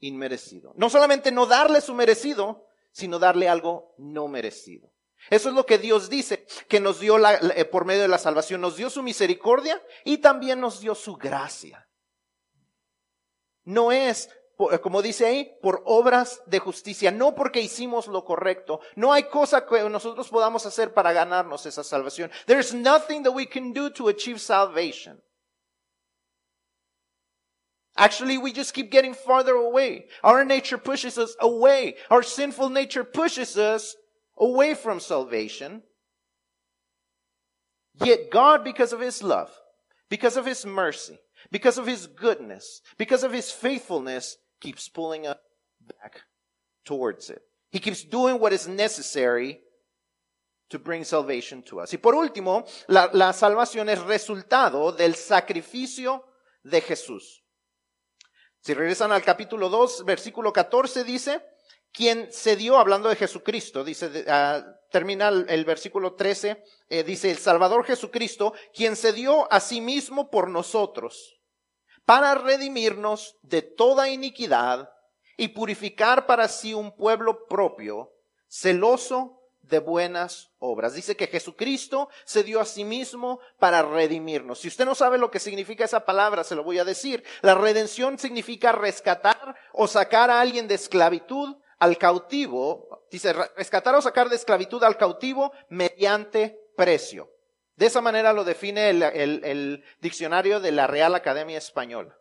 inmerecido. 0.00 0.72
No 0.76 0.90
solamente 0.90 1.30
no 1.30 1.46
darle 1.46 1.80
su 1.80 1.94
merecido, 1.94 2.66
sino 2.90 3.20
darle 3.20 3.48
algo 3.48 3.94
no 3.96 4.26
merecido. 4.26 4.92
Eso 5.30 5.50
es 5.50 5.54
lo 5.54 5.64
que 5.64 5.78
Dios 5.78 6.10
dice, 6.10 6.44
que 6.68 6.80
nos 6.80 6.98
dio 6.98 7.16
la, 7.16 7.34
eh, 7.34 7.64
por 7.64 7.84
medio 7.84 8.02
de 8.02 8.08
la 8.08 8.18
salvación, 8.18 8.60
nos 8.60 8.76
dio 8.76 8.90
su 8.90 9.04
misericordia 9.04 9.80
y 10.04 10.18
también 10.18 10.60
nos 10.60 10.80
dio 10.80 10.96
su 10.96 11.14
gracia. 11.14 11.88
No 13.62 13.92
es, 13.92 14.28
Eh, 14.70 14.80
como 14.80 15.02
dice 15.02 15.26
ahí, 15.26 15.58
por 15.62 15.82
obras 15.86 16.42
de 16.46 16.58
justicia, 16.58 17.10
no 17.10 17.34
porque 17.34 17.60
hicimos 17.60 18.06
lo 18.06 18.24
correcto. 18.24 18.80
No 18.96 19.12
hay 19.12 19.24
cosa 19.24 19.66
que 19.66 19.88
nosotros 19.88 20.28
podamos 20.28 20.66
hacer 20.66 20.92
para 20.94 21.12
ganarnos 21.12 21.66
esa 21.66 21.82
salvación. 21.82 22.30
There's 22.46 22.74
nothing 22.74 23.22
that 23.22 23.32
we 23.32 23.46
can 23.46 23.72
do 23.72 23.90
to 23.90 24.08
achieve 24.08 24.38
salvation. 24.38 25.20
Actually, 27.96 28.38
we 28.38 28.52
just 28.52 28.72
keep 28.72 28.90
getting 28.90 29.14
farther 29.14 29.54
away. 29.54 30.06
Our 30.22 30.44
nature 30.44 30.78
pushes 30.78 31.18
us 31.18 31.36
away. 31.40 31.96
Our 32.10 32.22
sinful 32.22 32.70
nature 32.70 33.04
pushes 33.04 33.58
us 33.58 33.96
away 34.38 34.74
from 34.74 34.98
salvation. 34.98 35.82
Yet 38.02 38.30
God, 38.30 38.64
because 38.64 38.92
of 38.92 39.00
his 39.00 39.22
love, 39.22 39.50
because 40.08 40.38
of 40.38 40.46
his 40.46 40.64
mercy, 40.64 41.18
because 41.50 41.76
of 41.76 41.86
his 41.86 42.06
goodness, 42.06 42.80
because 42.96 43.24
of 43.24 43.32
his 43.32 43.50
faithfulness, 43.50 44.36
keeps 44.62 44.88
pulling 44.88 45.26
us 45.26 45.36
back 45.80 46.22
towards 46.84 47.28
it. 47.30 47.42
He 47.70 47.80
keeps 47.80 48.04
doing 48.04 48.38
what 48.38 48.52
is 48.52 48.68
necessary 48.68 49.60
to 50.70 50.78
bring 50.78 51.04
salvation 51.04 51.62
to 51.64 51.80
us. 51.80 51.92
Y 51.92 51.98
por 51.98 52.14
último, 52.14 52.64
la, 52.86 53.32
salvación 53.32 53.88
es 53.88 54.00
resultado 54.00 54.92
del 54.92 55.16
sacrificio 55.16 56.24
de 56.62 56.80
Jesús. 56.80 57.42
Si 58.60 58.74
regresan 58.74 59.10
al 59.10 59.22
capítulo 59.22 59.68
2, 59.68 60.04
versículo 60.04 60.52
14 60.52 61.02
dice, 61.02 61.42
quien 61.92 62.32
se 62.32 62.56
dio, 62.56 62.78
hablando 62.78 63.08
de 63.08 63.16
Jesucristo, 63.16 63.82
dice, 63.82 64.06
uh, 64.06 64.62
termina 64.90 65.28
el, 65.28 65.46
el, 65.48 65.64
versículo 65.64 66.14
13, 66.14 66.62
eh, 66.88 67.02
dice, 67.02 67.30
el 67.30 67.38
Salvador 67.38 67.84
Jesucristo, 67.84 68.54
quien 68.72 68.94
se 68.94 69.12
dio 69.12 69.52
a 69.52 69.58
sí 69.58 69.80
mismo 69.80 70.30
por 70.30 70.48
nosotros, 70.48 71.41
para 72.04 72.34
redimirnos 72.34 73.36
de 73.42 73.62
toda 73.62 74.08
iniquidad 74.08 74.90
y 75.36 75.48
purificar 75.48 76.26
para 76.26 76.48
sí 76.48 76.74
un 76.74 76.94
pueblo 76.94 77.46
propio, 77.46 78.12
celoso 78.48 79.42
de 79.62 79.78
buenas 79.78 80.50
obras. 80.58 80.94
Dice 80.94 81.16
que 81.16 81.26
Jesucristo 81.26 82.08
se 82.24 82.42
dio 82.42 82.60
a 82.60 82.64
sí 82.64 82.84
mismo 82.84 83.40
para 83.58 83.82
redimirnos. 83.82 84.60
Si 84.60 84.68
usted 84.68 84.84
no 84.84 84.94
sabe 84.94 85.18
lo 85.18 85.30
que 85.30 85.38
significa 85.38 85.84
esa 85.84 86.04
palabra, 86.04 86.44
se 86.44 86.54
lo 86.54 86.64
voy 86.64 86.78
a 86.78 86.84
decir. 86.84 87.24
La 87.40 87.54
redención 87.54 88.18
significa 88.18 88.72
rescatar 88.72 89.56
o 89.72 89.86
sacar 89.86 90.30
a 90.30 90.40
alguien 90.40 90.68
de 90.68 90.74
esclavitud 90.74 91.56
al 91.78 91.96
cautivo. 91.96 93.06
Dice, 93.10 93.32
rescatar 93.32 93.94
o 93.94 94.02
sacar 94.02 94.28
de 94.28 94.36
esclavitud 94.36 94.82
al 94.84 94.96
cautivo 94.96 95.52
mediante 95.68 96.58
precio. 96.76 97.30
De 97.82 97.88
esa 97.88 98.00
manera 98.00 98.32
lo 98.32 98.44
define 98.44 98.90
el, 98.90 99.84
diccionario 100.00 100.60
de 100.60 100.70
la 100.70 100.86
Real 100.86 101.16
Academia 101.16 101.58
Española. 101.58 102.16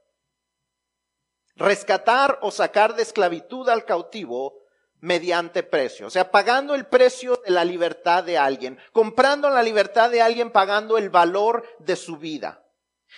Rescatar 1.56 2.39
o 2.41 2.50
sacar 2.50 2.95
de 2.95 3.04
esclavitud 3.04 3.69
al 3.69 3.86
cautivo 3.86 4.56
mediante 5.02 5.62
precio, 5.62 6.08
o 6.08 6.10
sea, 6.10 6.32
pagando 6.32 6.74
el 6.74 6.88
precio 6.88 7.39
de 7.45 7.52
la 7.52 7.63
libertad 7.63 8.24
de 8.24 8.39
alguien, 8.39 8.80
comprando 8.91 9.52
la 9.52 9.62
libertad 9.62 10.10
de 10.10 10.24
alguien, 10.24 10.50
pagando 10.50 10.97
el 10.97 11.12
valor 11.12 11.63
de 11.78 11.95
su 11.95 12.17
vida. 12.17 12.65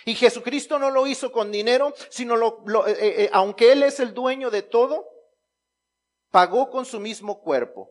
Y 0.03 0.13
Jesucristo 0.13 0.77
no 0.77 0.91
lo 0.91 1.07
hizo 1.07 1.31
con 1.31 1.49
dinero, 1.49 1.93
sino 2.09 2.35
lo, 2.35 2.61
eh, 2.85 2.91
eh, 2.91 3.15
eh, 3.23 3.29
aunque 3.31 3.71
Él 3.71 3.83
es 3.83 4.01
el 4.01 4.13
dueño 4.13 4.51
de 4.51 4.63
todo, 4.63 5.07
pagó 6.29 6.69
con 6.69 6.83
su 6.83 6.99
mismo 6.99 7.39
cuerpo 7.39 7.89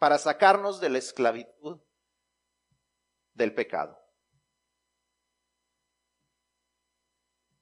para 0.00 0.18
sacarnos 0.18 0.80
de 0.80 0.88
la 0.88 0.98
esclavitud 0.98 1.78
del 3.36 3.50
pecado. 3.50 3.94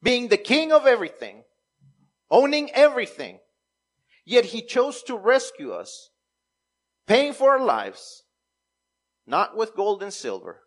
Being 0.03 0.29
the 0.29 0.37
king 0.37 0.73
of 0.73 0.87
everything, 0.87 1.45
owning 2.31 2.71
everything, 2.73 3.39
Yet 4.25 4.47
he 4.47 4.63
chose 4.63 5.03
to 5.05 5.17
rescue 5.17 5.73
us, 5.73 6.11
paying 7.07 7.35
for 7.35 7.51
our 7.51 7.65
lives, 7.65 8.23
not 9.27 9.57
with 9.57 9.75
gold 9.75 10.03
and 10.03 10.13
silver, 10.13 10.61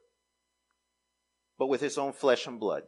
but 1.57 1.67
with 1.67 1.81
his 1.81 1.97
own 1.97 2.13
flesh 2.13 2.45
and 2.45 2.59
blood. 2.59 2.83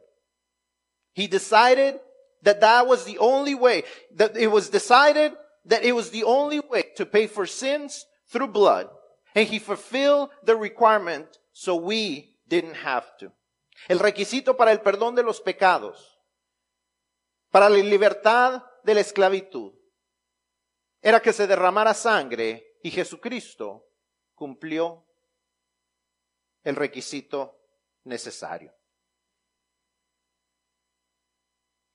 He 1.12 1.26
decided 1.26 1.98
that 2.42 2.60
that 2.60 2.86
was 2.86 3.04
the 3.04 3.18
only 3.18 3.54
way, 3.54 3.82
that 4.14 4.36
it 4.36 4.46
was 4.46 4.68
decided 4.68 5.32
that 5.64 5.84
it 5.84 5.92
was 5.92 6.10
the 6.10 6.24
only 6.24 6.60
way 6.60 6.84
to 6.96 7.04
pay 7.04 7.26
for 7.26 7.46
sins 7.46 8.06
through 8.28 8.48
blood. 8.48 8.88
And 9.34 9.48
he 9.48 9.58
fulfilled 9.58 10.30
the 10.44 10.56
requirement 10.56 11.38
so 11.60 11.74
we 11.74 12.38
didn't 12.46 12.74
have 12.86 13.18
to. 13.18 13.30
El 13.86 13.98
requisito 13.98 14.56
para 14.56 14.72
el 14.72 14.80
perdón 14.80 15.14
de 15.14 15.22
los 15.22 15.42
pecados, 15.42 16.18
para 17.50 17.68
la 17.68 17.76
libertad 17.76 18.64
de 18.82 18.94
la 18.94 19.00
esclavitud, 19.00 19.74
era 21.02 21.20
que 21.20 21.34
se 21.34 21.46
derramara 21.46 21.92
sangre 21.92 22.78
y 22.82 22.90
Jesucristo 22.90 23.90
cumplió 24.34 25.06
el 26.62 26.76
requisito 26.76 27.60
necesario. 28.04 28.74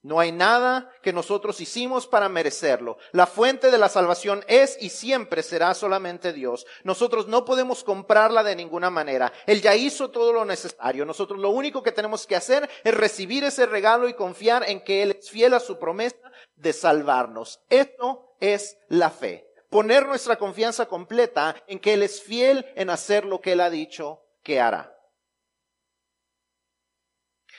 No 0.05 0.19
hay 0.19 0.31
nada 0.31 0.91
que 1.01 1.11
nosotros 1.11 1.59
hicimos 1.59 2.05
para 2.05 2.29
merecerlo. 2.29 2.99
La 3.11 3.25
fuente 3.25 3.71
de 3.71 3.79
la 3.79 3.89
salvación 3.89 4.45
es 4.47 4.77
y 4.79 4.89
siempre 4.89 5.41
será 5.41 5.73
solamente 5.73 6.31
Dios. 6.31 6.67
Nosotros 6.83 7.27
no 7.27 7.43
podemos 7.43 7.83
comprarla 7.83 8.43
de 8.43 8.55
ninguna 8.55 8.91
manera. 8.91 9.33
Él 9.47 9.63
ya 9.63 9.75
hizo 9.75 10.11
todo 10.11 10.31
lo 10.31 10.45
necesario. 10.45 11.05
Nosotros 11.05 11.39
lo 11.39 11.49
único 11.49 11.81
que 11.81 11.91
tenemos 11.91 12.27
que 12.27 12.35
hacer 12.35 12.69
es 12.83 12.93
recibir 12.93 13.45
ese 13.45 13.65
regalo 13.65 14.07
y 14.07 14.13
confiar 14.13 14.69
en 14.69 14.83
que 14.83 15.01
Él 15.01 15.17
es 15.19 15.27
fiel 15.27 15.55
a 15.55 15.59
su 15.59 15.79
promesa 15.79 16.17
de 16.55 16.71
salvarnos. 16.71 17.61
Esto 17.71 18.35
es 18.39 18.77
la 18.89 19.09
fe. 19.09 19.49
Poner 19.71 20.05
nuestra 20.05 20.35
confianza 20.35 20.85
completa 20.85 21.55
en 21.65 21.79
que 21.79 21.93
Él 21.93 22.03
es 22.03 22.21
fiel 22.21 22.63
en 22.75 22.91
hacer 22.91 23.25
lo 23.25 23.41
que 23.41 23.53
Él 23.53 23.61
ha 23.61 23.71
dicho 23.71 24.21
que 24.43 24.61
hará. 24.61 24.94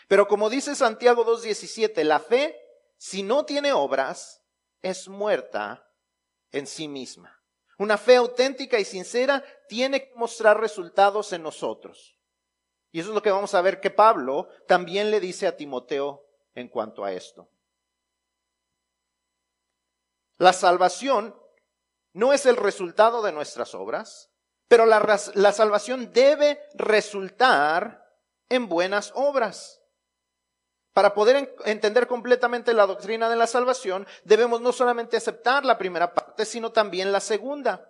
Pero 0.06 0.28
como 0.28 0.50
dice 0.50 0.74
Santiago 0.74 1.24
2.17, 1.24 2.02
la 2.04 2.20
fe, 2.20 2.56
si 2.96 3.22
no 3.22 3.44
tiene 3.44 3.72
obras, 3.72 4.42
es 4.82 5.08
muerta 5.08 5.90
en 6.52 6.66
sí 6.66 6.88
misma. 6.88 7.42
Una 7.78 7.98
fe 7.98 8.16
auténtica 8.16 8.78
y 8.78 8.84
sincera 8.84 9.44
tiene 9.68 10.08
que 10.08 10.14
mostrar 10.14 10.60
resultados 10.60 11.32
en 11.32 11.42
nosotros. 11.42 12.18
Y 12.90 13.00
eso 13.00 13.10
es 13.10 13.14
lo 13.14 13.22
que 13.22 13.30
vamos 13.30 13.54
a 13.54 13.60
ver 13.60 13.80
que 13.80 13.90
Pablo 13.90 14.48
también 14.66 15.10
le 15.10 15.20
dice 15.20 15.46
a 15.46 15.56
Timoteo 15.56 16.24
en 16.54 16.68
cuanto 16.68 17.04
a 17.04 17.12
esto. 17.12 17.50
La 20.38 20.52
salvación 20.52 21.38
no 22.12 22.32
es 22.32 22.46
el 22.46 22.56
resultado 22.56 23.22
de 23.22 23.32
nuestras 23.32 23.74
obras, 23.74 24.30
pero 24.68 24.86
la, 24.86 25.20
la 25.34 25.52
salvación 25.52 26.12
debe 26.12 26.62
resultar 26.74 28.02
en 28.48 28.68
buenas 28.68 29.12
obras. 29.14 29.82
Para 30.96 31.12
poder 31.12 31.54
entender 31.66 32.06
completamente 32.06 32.72
la 32.72 32.86
doctrina 32.86 33.28
de 33.28 33.36
la 33.36 33.46
salvación, 33.46 34.06
debemos 34.24 34.62
no 34.62 34.72
solamente 34.72 35.18
aceptar 35.18 35.62
la 35.62 35.76
primera 35.76 36.14
parte, 36.14 36.46
sino 36.46 36.72
también 36.72 37.12
la 37.12 37.20
segunda. 37.20 37.86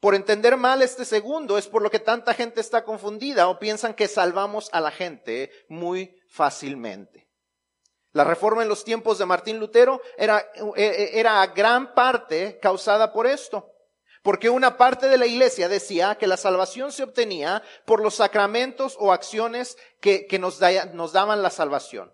Por 0.00 0.14
entender 0.14 0.56
mal 0.56 0.80
este 0.80 1.04
segundo 1.04 1.58
es 1.58 1.66
por 1.68 1.82
lo 1.82 1.90
que 1.90 1.98
tanta 1.98 2.32
gente 2.32 2.62
está 2.62 2.84
confundida 2.84 3.48
o 3.48 3.58
piensan 3.58 3.92
que 3.92 4.08
salvamos 4.08 4.70
a 4.72 4.80
la 4.80 4.90
gente 4.90 5.50
muy 5.68 6.16
fácilmente. 6.26 7.28
La 8.12 8.24
reforma 8.24 8.62
en 8.62 8.70
los 8.70 8.82
tiempos 8.82 9.18
de 9.18 9.26
Martín 9.26 9.60
Lutero 9.60 10.00
era, 10.16 10.38
e, 10.74 10.84
e, 10.86 11.20
era 11.20 11.46
gran 11.48 11.92
parte 11.92 12.58
causada 12.62 13.12
por 13.12 13.26
esto. 13.26 13.68
Porque 14.22 14.48
una 14.48 14.78
parte 14.78 15.10
de 15.10 15.18
la 15.18 15.26
iglesia 15.26 15.68
decía 15.68 16.14
que 16.14 16.26
la 16.26 16.38
salvación 16.38 16.92
se 16.92 17.02
obtenía 17.02 17.62
por 17.84 18.00
los 18.00 18.14
sacramentos 18.14 18.96
o 18.98 19.12
acciones 19.12 19.76
que, 20.00 20.26
que 20.26 20.38
nos 20.38 20.60
daban 20.60 21.42
la 21.42 21.50
salvación. 21.50 22.10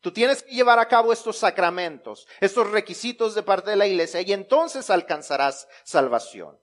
Tú 0.00 0.12
tienes 0.12 0.42
que 0.42 0.54
llevar 0.54 0.78
a 0.78 0.88
cabo 0.88 1.12
estos 1.12 1.36
sacramentos, 1.36 2.26
estos 2.40 2.70
requisitos 2.70 3.34
de 3.34 3.42
parte 3.42 3.70
de 3.70 3.76
la 3.76 3.86
iglesia 3.86 4.22
y 4.22 4.32
entonces 4.32 4.88
alcanzarás 4.88 5.68
salvación. 5.84 6.58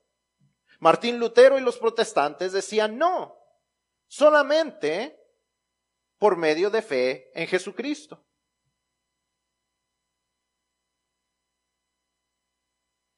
Martín 0.79 1.19
Lutero 1.19 1.57
y 1.57 1.61
los 1.61 1.77
protestantes 1.77 2.51
decían 2.51 2.97
no, 2.97 3.37
solamente 4.07 5.19
por 6.17 6.35
medio 6.35 6.69
de 6.69 6.81
fe 6.81 7.31
en 7.39 7.47
Jesucristo. 7.47 8.23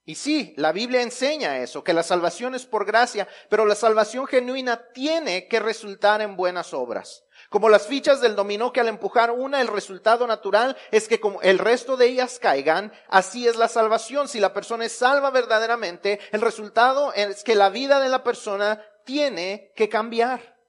Y 0.03 0.15
sí, 0.15 0.55
la 0.57 0.71
Biblia 0.71 1.03
enseña 1.03 1.59
eso, 1.59 1.83
que 1.83 1.93
la 1.93 2.01
salvación 2.01 2.55
es 2.55 2.65
por 2.65 2.83
gracia, 2.83 3.27
pero 3.47 3.65
la 3.65 3.75
salvación 3.75 4.25
genuina 4.25 4.91
tiene 4.91 5.47
que 5.47 5.59
resultar 5.59 6.21
en 6.21 6.35
buenas 6.35 6.73
obras. 6.73 7.23
Como 7.49 7.67
las 7.67 7.87
fichas 7.87 8.21
del 8.21 8.35
dominó 8.35 8.71
que 8.71 8.79
al 8.79 8.87
empujar 8.87 9.31
una 9.31 9.59
el 9.59 9.67
resultado 9.67 10.27
natural 10.27 10.77
es 10.91 11.07
que 11.07 11.19
como 11.19 11.41
el 11.41 11.57
resto 11.57 11.97
de 11.97 12.05
ellas 12.05 12.37
caigan, 12.39 12.93
así 13.07 13.47
es 13.47 13.55
la 13.55 13.67
salvación. 13.67 14.27
Si 14.27 14.39
la 14.39 14.53
persona 14.53 14.85
es 14.85 14.91
salva 14.91 15.31
verdaderamente, 15.31 16.19
el 16.31 16.41
resultado 16.41 17.11
es 17.13 17.43
que 17.43 17.55
la 17.55 17.69
vida 17.69 17.99
de 17.99 18.09
la 18.09 18.23
persona 18.23 18.85
tiene 19.03 19.73
que 19.75 19.89
cambiar. 19.89 20.59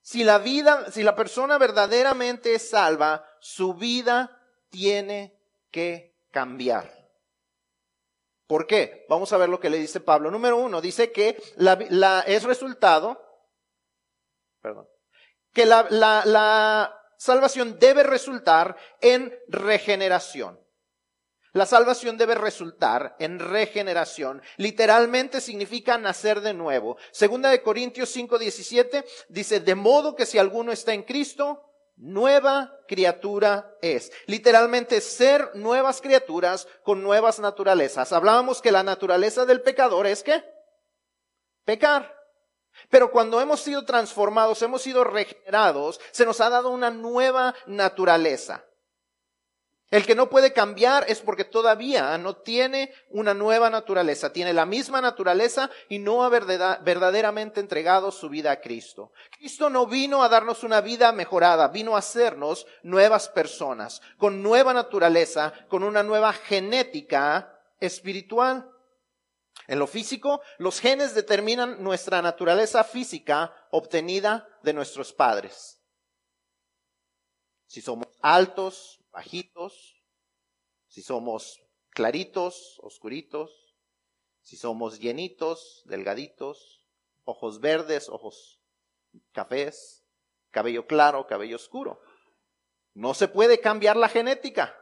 Si 0.00 0.22
la 0.22 0.38
vida, 0.38 0.90
si 0.92 1.02
la 1.02 1.16
persona 1.16 1.58
verdaderamente 1.58 2.54
es 2.54 2.70
salva, 2.70 3.26
su 3.40 3.74
vida 3.74 4.40
tiene 4.70 5.36
que 5.72 6.16
cambiar. 6.30 6.96
¿Por 8.46 8.68
qué? 8.68 9.04
Vamos 9.08 9.32
a 9.32 9.36
ver 9.36 9.48
lo 9.48 9.58
que 9.58 9.68
le 9.68 9.78
dice 9.78 10.00
Pablo. 10.00 10.30
Número 10.30 10.56
uno, 10.56 10.80
dice 10.80 11.10
que 11.10 11.42
la, 11.56 11.76
la, 11.90 12.20
es 12.20 12.44
resultado, 12.44 13.20
perdón, 14.62 14.88
que 15.52 15.66
la, 15.66 15.86
la, 15.90 16.22
la 16.24 16.94
salvación 17.16 17.78
debe 17.78 18.02
resultar 18.02 18.76
en 19.00 19.36
regeneración. 19.48 20.60
La 21.52 21.66
salvación 21.66 22.18
debe 22.18 22.34
resultar 22.34 23.16
en 23.18 23.38
regeneración. 23.38 24.42
Literalmente 24.58 25.40
significa 25.40 25.98
nacer 25.98 26.40
de 26.40 26.54
nuevo. 26.54 26.98
Segunda 27.10 27.50
de 27.50 27.62
Corintios 27.62 28.14
5:17 28.14 29.04
dice, 29.28 29.60
de 29.60 29.74
modo 29.74 30.14
que 30.14 30.26
si 30.26 30.38
alguno 30.38 30.72
está 30.72 30.92
en 30.92 31.02
Cristo, 31.02 31.64
nueva 31.96 32.78
criatura 32.86 33.74
es. 33.80 34.12
Literalmente 34.26 35.00
ser 35.00 35.50
nuevas 35.54 36.00
criaturas 36.00 36.68
con 36.84 37.02
nuevas 37.02 37.40
naturalezas. 37.40 38.12
Hablábamos 38.12 38.62
que 38.62 38.70
la 38.70 38.82
naturaleza 38.82 39.46
del 39.46 39.62
pecador 39.62 40.06
es 40.06 40.22
qué? 40.22 40.44
Pecar. 41.64 42.17
Pero 42.90 43.10
cuando 43.10 43.40
hemos 43.40 43.60
sido 43.60 43.84
transformados, 43.84 44.62
hemos 44.62 44.82
sido 44.82 45.04
regenerados, 45.04 46.00
se 46.10 46.24
nos 46.24 46.40
ha 46.40 46.50
dado 46.50 46.70
una 46.70 46.90
nueva 46.90 47.54
naturaleza. 47.66 48.64
El 49.90 50.04
que 50.04 50.14
no 50.14 50.28
puede 50.28 50.52
cambiar 50.52 51.06
es 51.08 51.20
porque 51.20 51.44
todavía 51.44 52.18
no 52.18 52.36
tiene 52.36 52.92
una 53.08 53.32
nueva 53.32 53.70
naturaleza, 53.70 54.34
tiene 54.34 54.52
la 54.52 54.66
misma 54.66 55.00
naturaleza 55.00 55.70
y 55.88 55.98
no 55.98 56.24
ha 56.24 56.28
verdaderamente 56.28 57.60
entregado 57.60 58.10
su 58.10 58.28
vida 58.28 58.50
a 58.50 58.60
Cristo. 58.60 59.12
Cristo 59.38 59.70
no 59.70 59.86
vino 59.86 60.22
a 60.22 60.28
darnos 60.28 60.62
una 60.62 60.82
vida 60.82 61.10
mejorada, 61.12 61.68
vino 61.68 61.96
a 61.96 62.00
hacernos 62.00 62.66
nuevas 62.82 63.30
personas, 63.30 64.02
con 64.18 64.42
nueva 64.42 64.74
naturaleza, 64.74 65.54
con 65.68 65.82
una 65.82 66.02
nueva 66.02 66.34
genética 66.34 67.58
espiritual. 67.80 68.70
En 69.68 69.78
lo 69.78 69.86
físico, 69.86 70.40
los 70.56 70.80
genes 70.80 71.14
determinan 71.14 71.82
nuestra 71.84 72.22
naturaleza 72.22 72.84
física 72.84 73.54
obtenida 73.70 74.48
de 74.62 74.72
nuestros 74.72 75.12
padres. 75.12 75.82
Si 77.66 77.82
somos 77.82 78.08
altos, 78.22 78.98
bajitos, 79.12 80.02
si 80.88 81.02
somos 81.02 81.60
claritos, 81.90 82.80
oscuritos, 82.82 83.76
si 84.40 84.56
somos 84.56 85.00
llenitos, 85.00 85.82
delgaditos, 85.84 86.82
ojos 87.24 87.60
verdes, 87.60 88.08
ojos 88.08 88.58
cafés, 89.32 90.02
cabello 90.50 90.86
claro, 90.86 91.26
cabello 91.26 91.56
oscuro. 91.56 92.00
No 92.94 93.12
se 93.12 93.28
puede 93.28 93.60
cambiar 93.60 93.98
la 93.98 94.08
genética. 94.08 94.74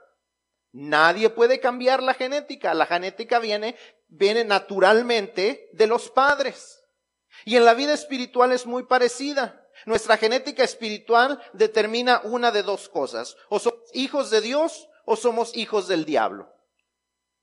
Nadie 0.70 1.29
puede 1.31 1.59
cambiar 1.59 2.05
la 2.05 2.14
genética. 2.14 2.72
La 2.75 2.87
genética 2.87 3.40
viene, 3.40 3.77
viene 4.09 4.45
naturalmente 4.45 5.69
de 5.73 5.87
los 5.87 6.11
padres. 6.11 6.83
Y 7.45 7.57
en 7.57 7.64
la 7.64 7.75
vida 7.75 7.92
espiritual 7.92 8.53
es 8.53 8.66
muy 8.66 8.85
parecida. 8.85 9.62
Nuestra 9.85 10.16
genética 10.16 10.64
espiritual 10.64 11.42
determina 11.53 12.21
una 12.25 12.51
de 12.51 12.62
dos 12.62 12.88
cosas. 12.88 13.37
O 13.49 13.59
somos 13.59 13.81
hijos 13.92 14.31
de 14.31 14.40
Dios 14.40 14.88
o 15.05 15.16
somos 15.16 15.57
hijos 15.57 15.88
del 15.88 16.05
diablo. 16.05 16.53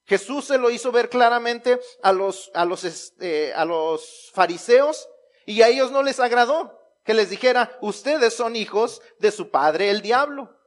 Jesús 0.05 0.45
se 0.45 0.57
lo 0.57 0.69
hizo 0.69 0.91
ver 0.91 1.09
claramente 1.09 1.79
a 2.01 2.11
los, 2.11 2.51
a 2.53 2.65
los, 2.65 2.83
este, 2.83 3.53
a 3.53 3.63
los 3.63 4.31
fariseos 4.33 5.07
y 5.45 5.61
a 5.61 5.69
ellos 5.69 5.91
no 5.91 6.03
les 6.03 6.19
agradó 6.19 6.77
que 7.05 7.13
les 7.13 7.29
dijera, 7.29 7.77
ustedes 7.81 8.33
son 8.33 8.55
hijos 8.55 9.01
de 9.19 9.31
su 9.31 9.49
padre 9.49 9.89
el 9.89 10.01
diablo. 10.01 10.57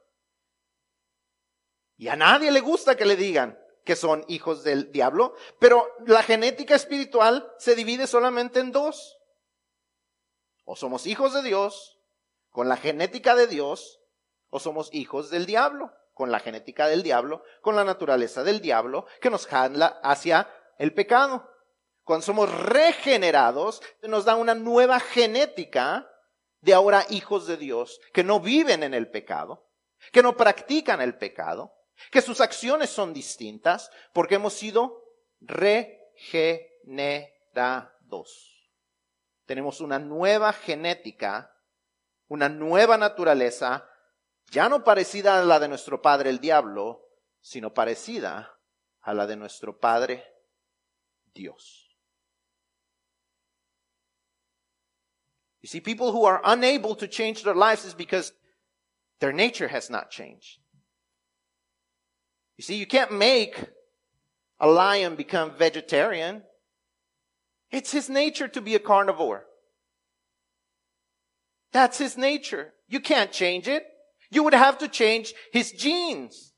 Y 1.97 2.07
a 2.07 2.15
nadie 2.15 2.51
le 2.51 2.61
gusta 2.61 2.95
que 2.95 3.05
le 3.05 3.15
digan 3.15 3.56
que 3.87 3.95
son 3.95 4.25
hijos 4.27 4.65
del 4.65 4.91
diablo, 4.91 5.33
pero 5.59 5.89
la 6.05 6.21
genética 6.21 6.75
espiritual 6.75 7.49
se 7.57 7.73
divide 7.73 8.05
solamente 8.05 8.59
en 8.59 8.73
dos. 8.73 9.17
O 10.65 10.75
somos 10.75 11.07
hijos 11.07 11.33
de 11.33 11.41
Dios 11.41 11.97
con 12.49 12.67
la 12.67 12.75
genética 12.75 13.33
de 13.33 13.47
Dios, 13.47 14.01
o 14.49 14.59
somos 14.59 14.93
hijos 14.93 15.29
del 15.29 15.45
diablo 15.45 15.93
con 16.13 16.31
la 16.31 16.39
genética 16.39 16.87
del 16.87 17.01
diablo, 17.01 17.43
con 17.61 17.77
la 17.77 17.85
naturaleza 17.85 18.43
del 18.43 18.59
diablo, 18.59 19.05
que 19.21 19.29
nos 19.29 19.47
jala 19.47 19.99
hacia 20.03 20.49
el 20.79 20.93
pecado. 20.93 21.49
Cuando 22.03 22.25
somos 22.25 22.51
regenerados, 22.51 23.81
nos 24.01 24.25
da 24.25 24.35
una 24.35 24.55
nueva 24.55 24.99
genética 24.99 26.09
de 26.59 26.73
ahora 26.73 27.05
hijos 27.09 27.47
de 27.47 27.55
Dios, 27.55 28.01
que 28.11 28.25
no 28.25 28.41
viven 28.41 28.83
en 28.83 28.93
el 28.93 29.09
pecado, 29.09 29.69
que 30.11 30.23
no 30.23 30.35
practican 30.35 30.99
el 30.99 31.17
pecado, 31.17 31.76
que 32.11 32.21
sus 32.21 32.41
acciones 32.41 32.89
son 32.89 33.13
distintas, 33.13 33.91
porque 34.13 34.35
hemos 34.35 34.53
sido 34.53 35.03
regenerados. 35.39 37.27
Tenemos 39.45 39.81
una 39.81 39.99
nueva 39.99 40.53
genética, 40.53 41.53
una 42.27 42.49
nueva 42.49 42.97
naturaleza 42.97 43.89
ya 44.51 44.69
no 44.69 44.83
parecida 44.83 45.39
a 45.39 45.43
la 45.43 45.59
de 45.59 45.67
nuestro 45.67 46.01
padre 46.01 46.29
el 46.29 46.39
diablo, 46.39 47.03
sino 47.41 47.73
parecida 47.73 48.57
a 49.01 49.13
la 49.13 49.27
de 49.27 49.35
nuestro 49.35 49.77
padre 49.77 50.23
Dios. 51.33 51.83
You 55.61 55.67
see, 55.67 55.81
people 55.81 56.11
who 56.11 56.25
are 56.25 56.39
unable 56.45 56.95
to 56.95 57.07
change 57.07 57.43
their 57.43 57.55
lives 57.55 57.83
is 57.83 57.93
because 57.93 58.33
their 59.19 59.33
nature 59.33 59.67
has 59.67 59.89
not 59.89 60.09
changed. 60.09 60.61
You 62.57 62.63
see, 62.63 62.75
you 62.75 62.87
can't 62.87 63.11
make 63.13 63.63
a 64.59 64.67
lion 64.67 65.15
become 65.15 65.51
vegetarian. 65.57 66.41
It's 67.71 67.91
his 67.91 68.09
nature 68.09 68.47
to 68.47 68.61
be 68.61 68.75
a 68.75 68.79
carnivore. 68.79 69.45
That's 71.71 71.97
his 71.97 72.17
nature. 72.17 72.73
You 72.87 72.99
can't 72.99 73.31
change 73.31 73.67
it. 73.67 73.85
You 74.31 74.43
would 74.43 74.53
have 74.53 74.79
to 74.79 74.87
change 74.87 75.33
his 75.51 75.71
genes. 75.71 76.53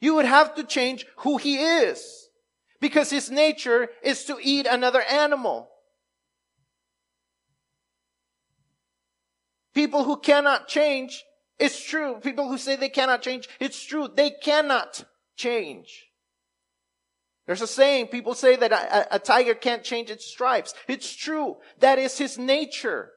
You 0.00 0.14
would 0.14 0.26
have 0.26 0.54
to 0.54 0.64
change 0.64 1.06
who 1.18 1.36
he 1.38 1.56
is. 1.56 2.28
Because 2.80 3.10
his 3.10 3.30
nature 3.30 3.88
is 4.04 4.24
to 4.24 4.38
eat 4.40 4.66
another 4.66 5.02
animal. 5.02 5.68
People 9.74 10.04
who 10.04 10.18
cannot 10.18 10.68
change, 10.68 11.24
it's 11.58 11.82
true. 11.84 12.20
People 12.22 12.48
who 12.48 12.58
say 12.58 12.76
they 12.76 12.88
cannot 12.88 13.22
change, 13.22 13.48
it's 13.58 13.82
true. 13.82 14.08
They 14.14 14.30
cannot 14.30 15.04
change. 15.36 16.06
There's 17.46 17.62
a 17.62 17.66
saying, 17.66 18.08
people 18.08 18.34
say 18.34 18.56
that 18.56 18.72
a, 18.72 19.14
a, 19.14 19.18
tiger 19.18 19.54
can't 19.54 19.82
change 19.82 20.10
its 20.10 20.26
stripes. 20.26 20.74
It's 20.86 21.16
true. 21.16 21.56
That 21.78 21.98
is 21.98 22.18
his 22.18 22.36
nature. 22.36 23.10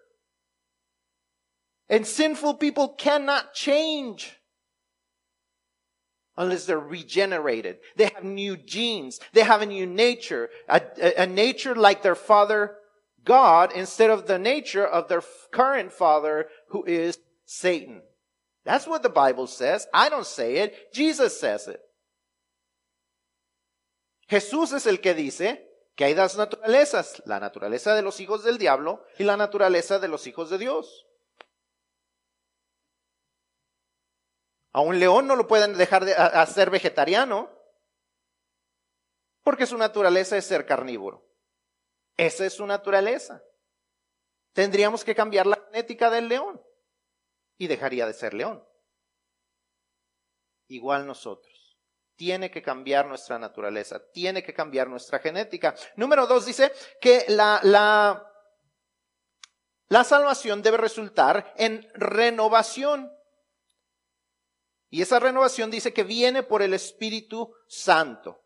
And 1.89 2.07
sinful 2.07 2.53
people 2.53 2.87
cannot 2.87 3.53
change 3.53 4.37
unless 6.37 6.65
they're 6.65 6.79
regenerated. 6.79 7.79
They 7.97 8.05
have 8.05 8.23
new 8.23 8.55
genes. 8.55 9.19
They 9.33 9.41
have 9.41 9.61
a 9.61 9.65
new 9.65 9.85
nature, 9.85 10.49
a, 10.69 10.81
a, 11.01 11.23
a, 11.23 11.27
nature 11.27 11.75
like 11.75 12.01
their 12.01 12.15
father 12.15 12.77
God 13.25 13.73
instead 13.73 14.09
of 14.09 14.27
the 14.27 14.39
nature 14.39 14.87
of 14.87 15.09
their 15.09 15.21
current 15.51 15.91
father 15.91 16.47
who 16.69 16.85
is 16.85 17.19
Satan. 17.45 18.01
That's 18.63 18.87
what 18.87 19.01
the 19.01 19.09
Bible 19.09 19.47
says. 19.47 19.87
I 19.93 20.09
don't 20.09 20.25
say 20.25 20.63
it. 20.63 20.93
Jesus 20.93 21.39
says 21.39 21.67
it. 21.67 21.81
Jesús 24.27 24.71
es 24.71 24.85
el 24.85 25.01
que 25.01 25.13
dice 25.13 25.67
que 25.95 26.05
hay 26.05 26.13
dos 26.13 26.37
naturalezas, 26.37 27.21
la 27.25 27.39
naturaleza 27.39 27.95
de 27.95 28.01
los 28.01 28.19
hijos 28.19 28.43
del 28.43 28.57
diablo 28.57 29.03
y 29.17 29.23
la 29.23 29.35
naturaleza 29.35 29.99
de 29.99 30.07
los 30.07 30.25
hijos 30.27 30.49
de 30.49 30.57
Dios. 30.57 31.07
A 34.73 34.79
un 34.81 34.99
león 34.99 35.27
no 35.27 35.35
lo 35.35 35.47
pueden 35.47 35.77
dejar 35.77 36.05
de 36.05 36.13
hacer 36.13 36.69
vegetariano 36.69 37.49
porque 39.43 39.65
su 39.65 39.77
naturaleza 39.77 40.37
es 40.37 40.45
ser 40.45 40.65
carnívoro. 40.65 41.27
Esa 42.15 42.45
es 42.45 42.53
su 42.53 42.65
naturaleza. 42.65 43.43
Tendríamos 44.53 45.03
que 45.03 45.15
cambiar 45.15 45.47
la 45.47 45.61
genética 45.67 46.09
del 46.09 46.29
león 46.29 46.60
y 47.61 47.67
dejaría 47.67 48.07
de 48.07 48.13
ser 48.15 48.33
león. 48.33 48.67
Igual 50.67 51.05
nosotros. 51.05 51.77
Tiene 52.15 52.49
que 52.49 52.63
cambiar 52.63 53.05
nuestra 53.05 53.37
naturaleza, 53.37 54.01
tiene 54.11 54.41
que 54.41 54.51
cambiar 54.51 54.87
nuestra 54.87 55.19
genética. 55.19 55.75
Número 55.95 56.25
dos 56.25 56.47
dice 56.47 56.71
que 56.99 57.23
la, 57.27 57.59
la, 57.61 58.27
la 59.89 60.03
salvación 60.03 60.63
debe 60.63 60.77
resultar 60.77 61.53
en 61.55 61.87
renovación. 61.93 63.11
Y 64.89 65.03
esa 65.03 65.19
renovación 65.19 65.69
dice 65.69 65.93
que 65.93 66.03
viene 66.03 66.41
por 66.41 66.63
el 66.63 66.73
Espíritu 66.73 67.53
Santo. 67.67 68.43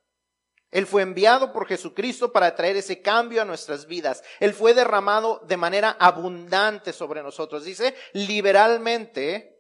Él 0.76 0.86
fue 0.86 1.04
enviado 1.04 1.54
por 1.54 1.68
Jesucristo 1.68 2.34
para 2.34 2.54
traer 2.54 2.76
ese 2.76 3.02
cambio 3.02 3.42
a 3.42 3.46
nuestras 3.46 3.86
vidas. 3.86 4.22
Él 4.42 4.54
fue 4.54 4.74
derramado 4.74 5.42
de 5.48 5.56
manera 5.56 5.96
abundante 5.98 6.92
sobre 6.92 7.24
nosotros. 7.24 7.64
Dice, 7.64 7.96
liberalmente 8.12 9.56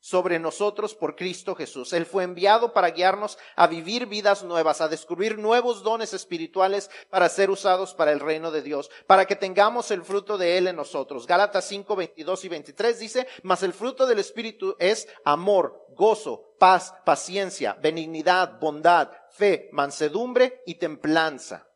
sobre 0.00 0.40
nosotros 0.40 0.96
por 0.96 1.14
Cristo 1.14 1.54
Jesús. 1.54 1.92
Él 1.92 2.04
fue 2.04 2.24
enviado 2.24 2.72
para 2.72 2.90
guiarnos 2.90 3.38
a 3.54 3.68
vivir 3.68 4.06
vidas 4.06 4.42
nuevas, 4.42 4.80
a 4.80 4.88
descubrir 4.88 5.38
nuevos 5.38 5.84
dones 5.84 6.12
espirituales 6.14 6.90
para 7.10 7.28
ser 7.28 7.48
usados 7.48 7.94
para 7.94 8.10
el 8.10 8.18
reino 8.18 8.50
de 8.50 8.62
Dios, 8.62 8.90
para 9.06 9.24
que 9.26 9.36
tengamos 9.36 9.92
el 9.92 10.02
fruto 10.02 10.36
de 10.36 10.58
Él 10.58 10.66
en 10.66 10.74
nosotros. 10.74 11.28
Gálatas 11.28 11.64
5, 11.66 11.94
22 11.94 12.44
y 12.44 12.48
23 12.48 12.98
dice, 12.98 13.28
mas 13.44 13.62
el 13.62 13.72
fruto 13.72 14.04
del 14.04 14.18
Espíritu 14.18 14.74
es 14.80 15.06
amor, 15.24 15.86
gozo, 15.90 16.54
paz, 16.58 16.92
paciencia, 17.04 17.76
benignidad, 17.80 18.58
bondad, 18.58 19.10
fe, 19.36 19.68
mansedumbre 19.72 20.62
y 20.66 20.76
templanza. 20.76 21.68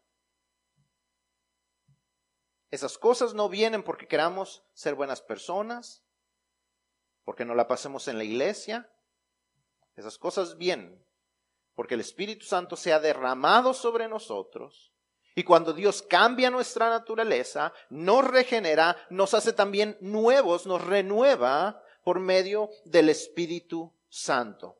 Esas 2.71 2.99
cosas 2.99 3.35
no 3.35 3.49
vienen 3.49 3.83
porque 3.83 4.07
queramos 4.07 4.65
ser 4.73 4.95
buenas 4.95 5.21
personas, 5.21 6.05
porque 7.25 7.45
no 7.45 7.55
la 7.55 7.67
pasemos 7.69 8.09
en 8.09 8.19
la 8.19 8.25
iglesia. 8.25 8.91
Esas 9.97 10.19
cosas 10.19 10.57
vienen 10.57 11.05
porque 11.75 11.95
el 11.95 12.01
Espíritu 12.01 12.45
Santo 12.45 12.77
se 12.77 12.93
ha 12.93 13.01
derramado 13.01 13.73
sobre 13.73 14.09
nosotros. 14.09 14.93
Y 15.35 15.45
cuando 15.45 15.73
Dios 15.73 16.03
cambia 16.03 16.51
nuestra 16.51 16.91
naturaleza, 16.91 17.73
nos 17.89 18.27
regenera, 18.27 18.97
nos 19.09 19.33
hace 19.33 19.53
también 19.53 19.97
nuevos, 20.01 20.67
nos 20.67 20.85
renueva 20.85 21.83
por 22.05 22.21
medio 22.21 22.69
del 22.85 23.09
Espíritu 23.09 23.95
Santo. 24.09 24.80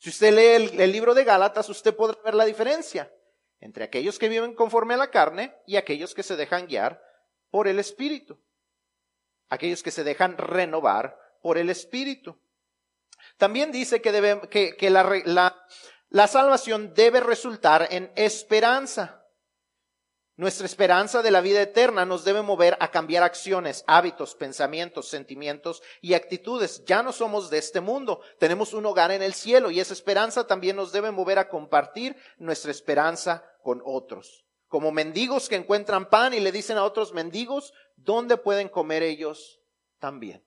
Si 0.00 0.08
usted 0.08 0.32
lee 0.32 0.78
el, 0.80 0.92
libro 0.92 1.12
de 1.12 1.24
Gálatas, 1.24 1.68
usted 1.68 1.94
podrá 1.94 2.18
ver 2.22 2.34
la 2.34 2.46
diferencia 2.46 3.12
entre 3.60 3.84
aquellos 3.84 4.18
que 4.18 4.30
viven 4.30 4.54
conforme 4.54 4.94
a 4.94 4.96
la 4.96 5.10
carne 5.10 5.54
y 5.66 5.76
aquellos 5.76 6.14
que 6.14 6.22
se 6.22 6.36
dejan 6.36 6.66
guiar 6.66 7.02
por 7.50 7.68
el 7.68 7.78
Espíritu. 7.78 8.42
Aquellos 9.50 9.82
que 9.82 9.90
se 9.90 10.02
dejan 10.02 10.38
renovar 10.38 11.18
por 11.42 11.58
el 11.58 11.68
Espíritu. 11.68 12.40
También 13.36 13.72
dice 13.72 14.00
que, 14.00 14.10
debe, 14.10 14.48
que, 14.48 14.74
que 14.74 14.88
la, 14.88 15.02
la, 15.26 15.66
la 16.08 16.26
salvación 16.28 16.94
debe 16.94 17.20
resultar 17.20 17.86
en 17.90 18.10
esperanza. 18.16 19.19
Nuestra 20.40 20.64
esperanza 20.64 21.20
de 21.20 21.30
la 21.30 21.42
vida 21.42 21.60
eterna 21.60 22.06
nos 22.06 22.24
debe 22.24 22.40
mover 22.40 22.74
a 22.80 22.90
cambiar 22.90 23.22
acciones, 23.22 23.84
hábitos, 23.86 24.34
pensamientos, 24.34 25.06
sentimientos 25.06 25.82
y 26.00 26.14
actitudes. 26.14 26.82
Ya 26.86 27.02
no 27.02 27.12
somos 27.12 27.50
de 27.50 27.58
este 27.58 27.82
mundo, 27.82 28.22
tenemos 28.38 28.72
un 28.72 28.86
hogar 28.86 29.10
en 29.10 29.20
el 29.20 29.34
cielo 29.34 29.70
y 29.70 29.80
esa 29.80 29.92
esperanza 29.92 30.46
también 30.46 30.76
nos 30.76 30.92
debe 30.92 31.10
mover 31.10 31.38
a 31.38 31.50
compartir 31.50 32.16
nuestra 32.38 32.70
esperanza 32.70 33.44
con 33.62 33.82
otros. 33.84 34.46
Como 34.68 34.90
mendigos 34.90 35.46
que 35.46 35.56
encuentran 35.56 36.08
pan 36.08 36.32
y 36.32 36.40
le 36.40 36.52
dicen 36.52 36.78
a 36.78 36.84
otros 36.84 37.12
mendigos, 37.12 37.74
¿dónde 37.96 38.38
pueden 38.38 38.70
comer 38.70 39.02
ellos 39.02 39.60
también? 39.98 40.42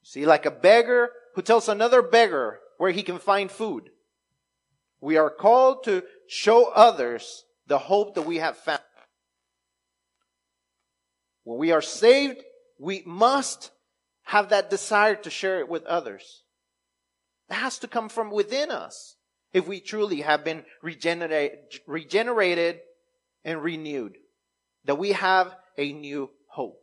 See, 0.00 0.24
like 0.24 0.48
a 0.48 0.50
beggar 0.50 1.10
who 1.36 1.42
tells 1.42 1.68
another 1.68 2.00
beggar 2.00 2.62
where 2.78 2.90
he 2.90 3.04
can 3.04 3.20
find 3.20 3.50
food. 3.50 3.92
We 5.00 5.18
are 5.18 5.30
called 5.30 5.84
to 5.84 6.02
show 6.28 6.66
others 6.66 7.44
the 7.66 7.78
hope 7.78 8.14
that 8.14 8.22
we 8.22 8.36
have 8.36 8.56
found. 8.56 8.80
When 11.44 11.58
we 11.58 11.72
are 11.72 11.82
saved, 11.82 12.42
we 12.78 13.02
must 13.06 13.70
have 14.24 14.50
that 14.50 14.70
desire 14.70 15.16
to 15.16 15.30
share 15.30 15.60
it 15.60 15.68
with 15.68 15.84
others. 15.86 16.42
That 17.48 17.56
has 17.56 17.78
to 17.78 17.88
come 17.88 18.10
from 18.10 18.30
within 18.30 18.70
us 18.70 19.16
if 19.52 19.66
we 19.66 19.80
truly 19.80 20.20
have 20.20 20.44
been 20.44 20.64
regenerate, 20.82 21.80
regenerated 21.86 22.80
and 23.44 23.62
renewed. 23.62 24.16
That 24.84 24.98
we 24.98 25.12
have 25.12 25.56
a 25.78 25.92
new 25.92 26.30
hope. 26.48 26.80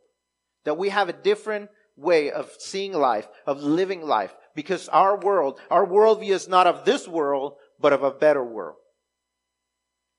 That 0.64 0.76
we 0.76 0.88
have 0.88 1.08
a 1.08 1.12
different 1.12 1.70
way 1.96 2.32
of 2.32 2.50
seeing 2.58 2.92
life, 2.92 3.28
of 3.46 3.62
living 3.62 4.02
life. 4.02 4.34
Because 4.56 4.88
our 4.88 5.16
world, 5.16 5.60
our 5.70 5.86
worldview 5.86 6.30
is 6.30 6.48
not 6.48 6.66
of 6.66 6.84
this 6.84 7.06
world, 7.06 7.54
but 7.78 7.92
of 7.92 8.02
a 8.02 8.10
better 8.10 8.42
world. 8.44 8.76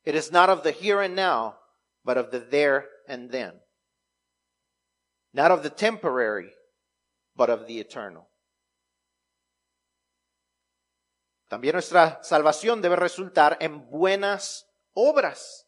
It 0.07 0.15
is 0.15 0.31
not 0.31 0.49
of 0.49 0.63
the 0.63 0.71
here 0.71 1.01
and 1.01 1.17
now, 1.17 1.57
but 2.05 2.17
of 2.17 2.31
the 2.31 2.39
there 2.39 2.87
and 3.09 3.29
then. 3.29 3.59
Not 5.33 5.51
of 5.51 5.63
the 5.63 5.69
temporary, 5.69 6.49
but 7.35 7.49
of 7.49 7.67
the 7.67 7.81
eternal. 7.81 8.29
También 11.49 11.73
nuestra 11.73 12.23
salvación 12.23 12.81
debe 12.81 12.95
resultar 12.95 13.57
en 13.59 13.89
buenas 13.89 14.65
obras. 14.93 15.67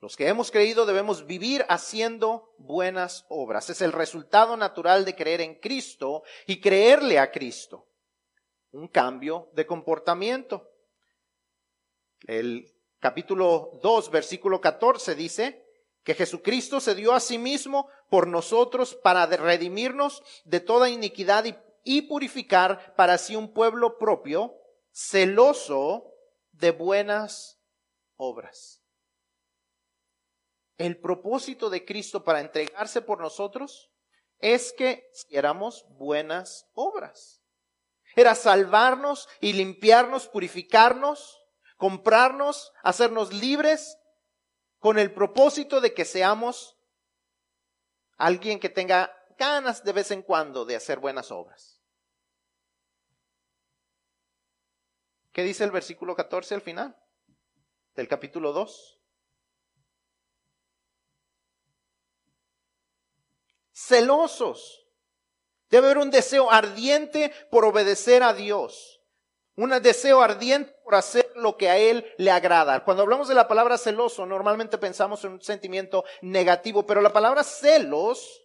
Los 0.00 0.16
que 0.16 0.26
hemos 0.26 0.50
creído 0.50 0.84
debemos 0.84 1.24
vivir 1.24 1.64
haciendo 1.68 2.56
buenas 2.58 3.24
obras. 3.28 3.70
Es 3.70 3.80
el 3.82 3.92
resultado 3.92 4.56
natural 4.56 5.04
de 5.04 5.14
creer 5.14 5.42
en 5.42 5.60
Cristo 5.60 6.24
y 6.48 6.60
creerle 6.60 7.20
a 7.20 7.30
Cristo 7.30 7.86
un 8.72 8.88
cambio 8.88 9.48
de 9.52 9.64
comportamiento. 9.64 10.71
El 12.24 12.72
capítulo 13.00 13.78
2, 13.82 14.10
versículo 14.10 14.60
14 14.60 15.14
dice 15.14 15.66
que 16.04 16.14
Jesucristo 16.14 16.80
se 16.80 16.94
dio 16.94 17.12
a 17.12 17.20
sí 17.20 17.38
mismo 17.38 17.88
por 18.08 18.26
nosotros 18.26 18.94
para 18.94 19.26
redimirnos 19.26 20.22
de 20.44 20.60
toda 20.60 20.88
iniquidad 20.88 21.44
y, 21.84 22.02
purificar 22.02 22.94
para 22.96 23.18
sí 23.18 23.34
un 23.36 23.52
pueblo 23.52 23.98
propio, 23.98 24.54
celoso 24.92 26.12
de 26.52 26.70
buenas 26.70 27.60
obras. 28.16 28.82
El 30.78 31.00
propósito 31.00 31.70
de 31.70 31.84
Cristo 31.84 32.24
para 32.24 32.40
entregarse 32.40 33.02
por 33.02 33.20
nosotros 33.20 33.90
es 34.38 34.72
que 34.72 35.08
hiciéramos 35.12 35.86
buenas 35.90 36.68
obras. 36.74 37.40
Era 38.14 38.34
salvarnos 38.34 39.28
y 39.40 39.52
limpiarnos, 39.54 40.28
purificarnos, 40.28 41.41
comprarnos, 41.82 42.72
hacernos 42.84 43.32
libres 43.32 43.98
con 44.78 45.00
el 45.00 45.12
propósito 45.12 45.80
de 45.80 45.92
que 45.92 46.04
seamos 46.04 46.78
alguien 48.16 48.60
que 48.60 48.68
tenga 48.68 49.12
ganas 49.36 49.82
de 49.82 49.92
vez 49.92 50.12
en 50.12 50.22
cuando 50.22 50.64
de 50.64 50.76
hacer 50.76 51.00
buenas 51.00 51.32
obras. 51.32 51.82
¿Qué 55.32 55.42
dice 55.42 55.64
el 55.64 55.72
versículo 55.72 56.14
14 56.14 56.54
al 56.54 56.60
final 56.60 56.96
del 57.96 58.06
capítulo 58.06 58.52
2? 58.52 59.00
Celosos 63.72 64.82
Debe 65.68 65.86
haber 65.86 65.98
un 65.98 66.10
deseo 66.10 66.52
ardiente 66.52 67.32
por 67.50 67.64
obedecer 67.64 68.22
a 68.22 68.34
Dios. 68.34 68.91
Un 69.54 69.70
deseo 69.82 70.22
ardiente 70.22 70.74
por 70.82 70.94
hacer 70.94 71.30
lo 71.34 71.56
que 71.58 71.68
a 71.68 71.76
Él 71.76 72.06
le 72.16 72.30
agrada. 72.30 72.84
Cuando 72.84 73.02
hablamos 73.02 73.28
de 73.28 73.34
la 73.34 73.48
palabra 73.48 73.76
celoso, 73.76 74.24
normalmente 74.24 74.78
pensamos 74.78 75.24
en 75.24 75.32
un 75.32 75.42
sentimiento 75.42 76.04
negativo, 76.22 76.86
pero 76.86 77.02
la 77.02 77.12
palabra 77.12 77.44
celos 77.44 78.42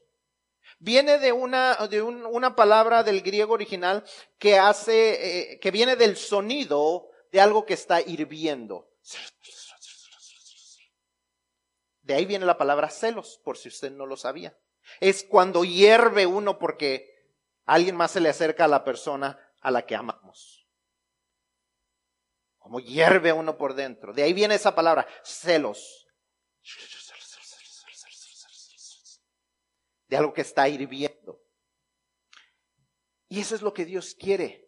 viene 0.79 1.17
de 1.17 1.31
una, 1.31 1.75
de 1.87 2.01
una 2.01 2.55
palabra 2.55 3.03
del 3.03 3.21
griego 3.21 3.53
original 3.53 4.03
que 4.37 4.57
hace, 4.57 5.53
eh, 5.53 5.59
que 5.59 5.71
viene 5.71 5.95
del 5.95 6.17
sonido 6.17 7.09
de 7.31 7.41
algo 7.41 7.65
que 7.65 7.73
está 7.73 8.01
hirviendo. 8.01 8.89
De 12.01 12.13
ahí 12.13 12.25
viene 12.25 12.45
la 12.45 12.57
palabra 12.57 12.89
celos, 12.89 13.39
por 13.43 13.57
si 13.57 13.69
usted 13.69 13.91
no 13.91 14.05
lo 14.05 14.17
sabía. 14.17 14.57
Es 14.99 15.23
cuando 15.23 15.65
hierve 15.65 16.25
uno 16.25 16.57
porque 16.59 17.33
alguien 17.65 17.95
más 17.95 18.11
se 18.11 18.21
le 18.21 18.29
acerca 18.29 18.65
a 18.65 18.69
la 18.69 18.83
persona 18.83 19.39
a 19.61 19.71
la 19.71 19.85
que 19.85 19.95
amamos. 19.95 20.66
Como 22.67 22.81
hierve 22.81 23.31
uno 23.31 23.57
por 23.57 23.75
dentro. 23.75 24.11
De 24.11 24.23
ahí 24.23 24.33
viene 24.33 24.55
esa 24.55 24.75
palabra, 24.75 25.07
celos. 25.23 26.05
De 30.09 30.17
algo 30.17 30.33
que 30.33 30.41
está 30.41 30.67
hirviendo. 30.67 31.41
Y 33.29 33.39
eso 33.39 33.55
es 33.55 33.61
lo 33.61 33.73
que 33.73 33.85
Dios 33.85 34.15
quiere. 34.19 34.67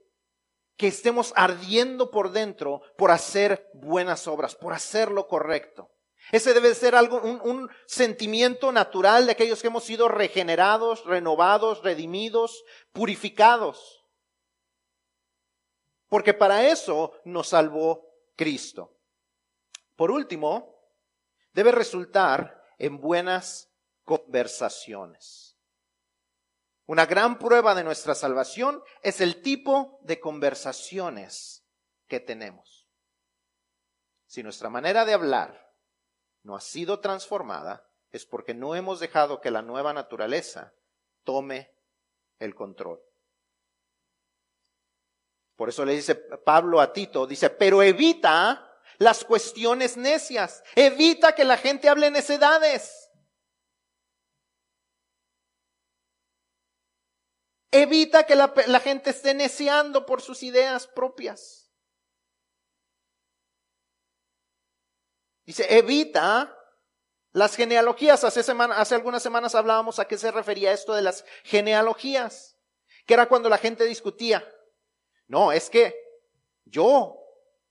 Que 0.77 0.87
estemos 0.87 1.33
ardiendo 1.35 2.09
por 2.09 2.31
dentro 2.31 2.83
por 2.97 3.11
hacer 3.11 3.69
buenas 3.73 4.29
obras, 4.29 4.55
por 4.55 4.71
hacer 4.71 5.11
lo 5.11 5.27
correcto. 5.27 5.91
Ese 6.31 6.53
debe 6.53 6.73
ser 6.75 6.95
algo, 6.95 7.19
un, 7.19 7.69
sentimiento 7.85 8.71
natural 8.71 9.25
de 9.25 9.33
aquellos 9.33 9.59
que 9.59 9.67
hemos 9.67 9.83
sido 9.83 10.07
regenerados, 10.07 11.03
renovados, 11.03 11.83
redimidos, 11.83 12.63
purificados. 12.93 13.98
Porque 16.09 16.33
para 16.33 16.67
eso 16.67 17.13
nos 17.23 17.49
salvó 17.49 18.05
Cristo. 18.35 18.97
Por 19.95 20.11
último, 20.11 20.75
debe 21.53 21.71
resultar 21.71 22.63
en 22.77 22.99
buenas 22.99 23.71
conversaciones. 24.03 25.57
Una 26.87 27.05
gran 27.05 27.37
prueba 27.37 27.75
de 27.75 27.83
nuestra 27.83 28.15
salvación 28.15 28.83
es 29.03 29.21
el 29.21 29.43
tipo 29.43 29.99
de 30.01 30.19
conversaciones 30.19 31.63
que 32.07 32.19
tenemos. 32.19 32.87
Si 34.25 34.41
nuestra 34.41 34.69
manera 34.69 35.05
de 35.05 35.13
hablar 35.13 35.75
no 36.41 36.55
ha 36.55 36.61
sido 36.61 36.99
transformada 36.99 37.85
es 38.11 38.25
porque 38.25 38.55
no 38.55 38.75
hemos 38.75 38.99
dejado 38.99 39.39
que 39.41 39.51
la 39.51 39.61
nueva 39.61 39.93
naturaleza 39.93 40.73
tome 41.23 41.71
el 42.39 42.55
control. 42.55 42.99
Por 45.59 45.67
eso 45.67 45.83
le 45.83 45.93
dice 45.93 46.15
Pablo 46.15 46.79
a 46.79 46.93
Tito, 46.93 47.27
dice, 47.27 47.49
pero 47.49 47.83
evita 47.83 48.79
las 48.97 49.25
cuestiones 49.25 49.97
necias, 49.97 50.63
evita 50.73 51.35
que 51.35 51.43
la 51.43 51.57
gente 51.57 51.89
hable 51.89 52.09
necedades. 52.11 53.09
Evita 57.71 58.25
que 58.25 58.37
la, 58.37 58.79
gente 58.79 59.09
esté 59.09 59.33
neciando 59.33 60.05
por 60.05 60.21
sus 60.21 60.43
ideas 60.43 60.87
propias. 60.87 61.69
Dice, 65.45 65.77
evita 65.77 66.57
las 67.33 67.57
genealogías. 67.57 68.23
Hace, 68.23 68.39
hace 68.49 68.95
algunas 68.95 69.21
semanas 69.21 69.55
hablábamos 69.55 69.99
a 69.99 70.07
qué 70.07 70.17
se 70.17 70.31
refería 70.31 70.71
esto 70.71 70.93
de 70.93 71.01
las 71.01 71.25
genealogías, 71.43 72.57
que 73.05 73.13
era 73.13 73.27
cuando 73.27 73.49
la 73.49 73.57
gente 73.57 73.83
discutía. 73.83 74.49
No, 75.29 75.53
es 75.53 75.69
que 75.69 75.95
yo 76.65 77.15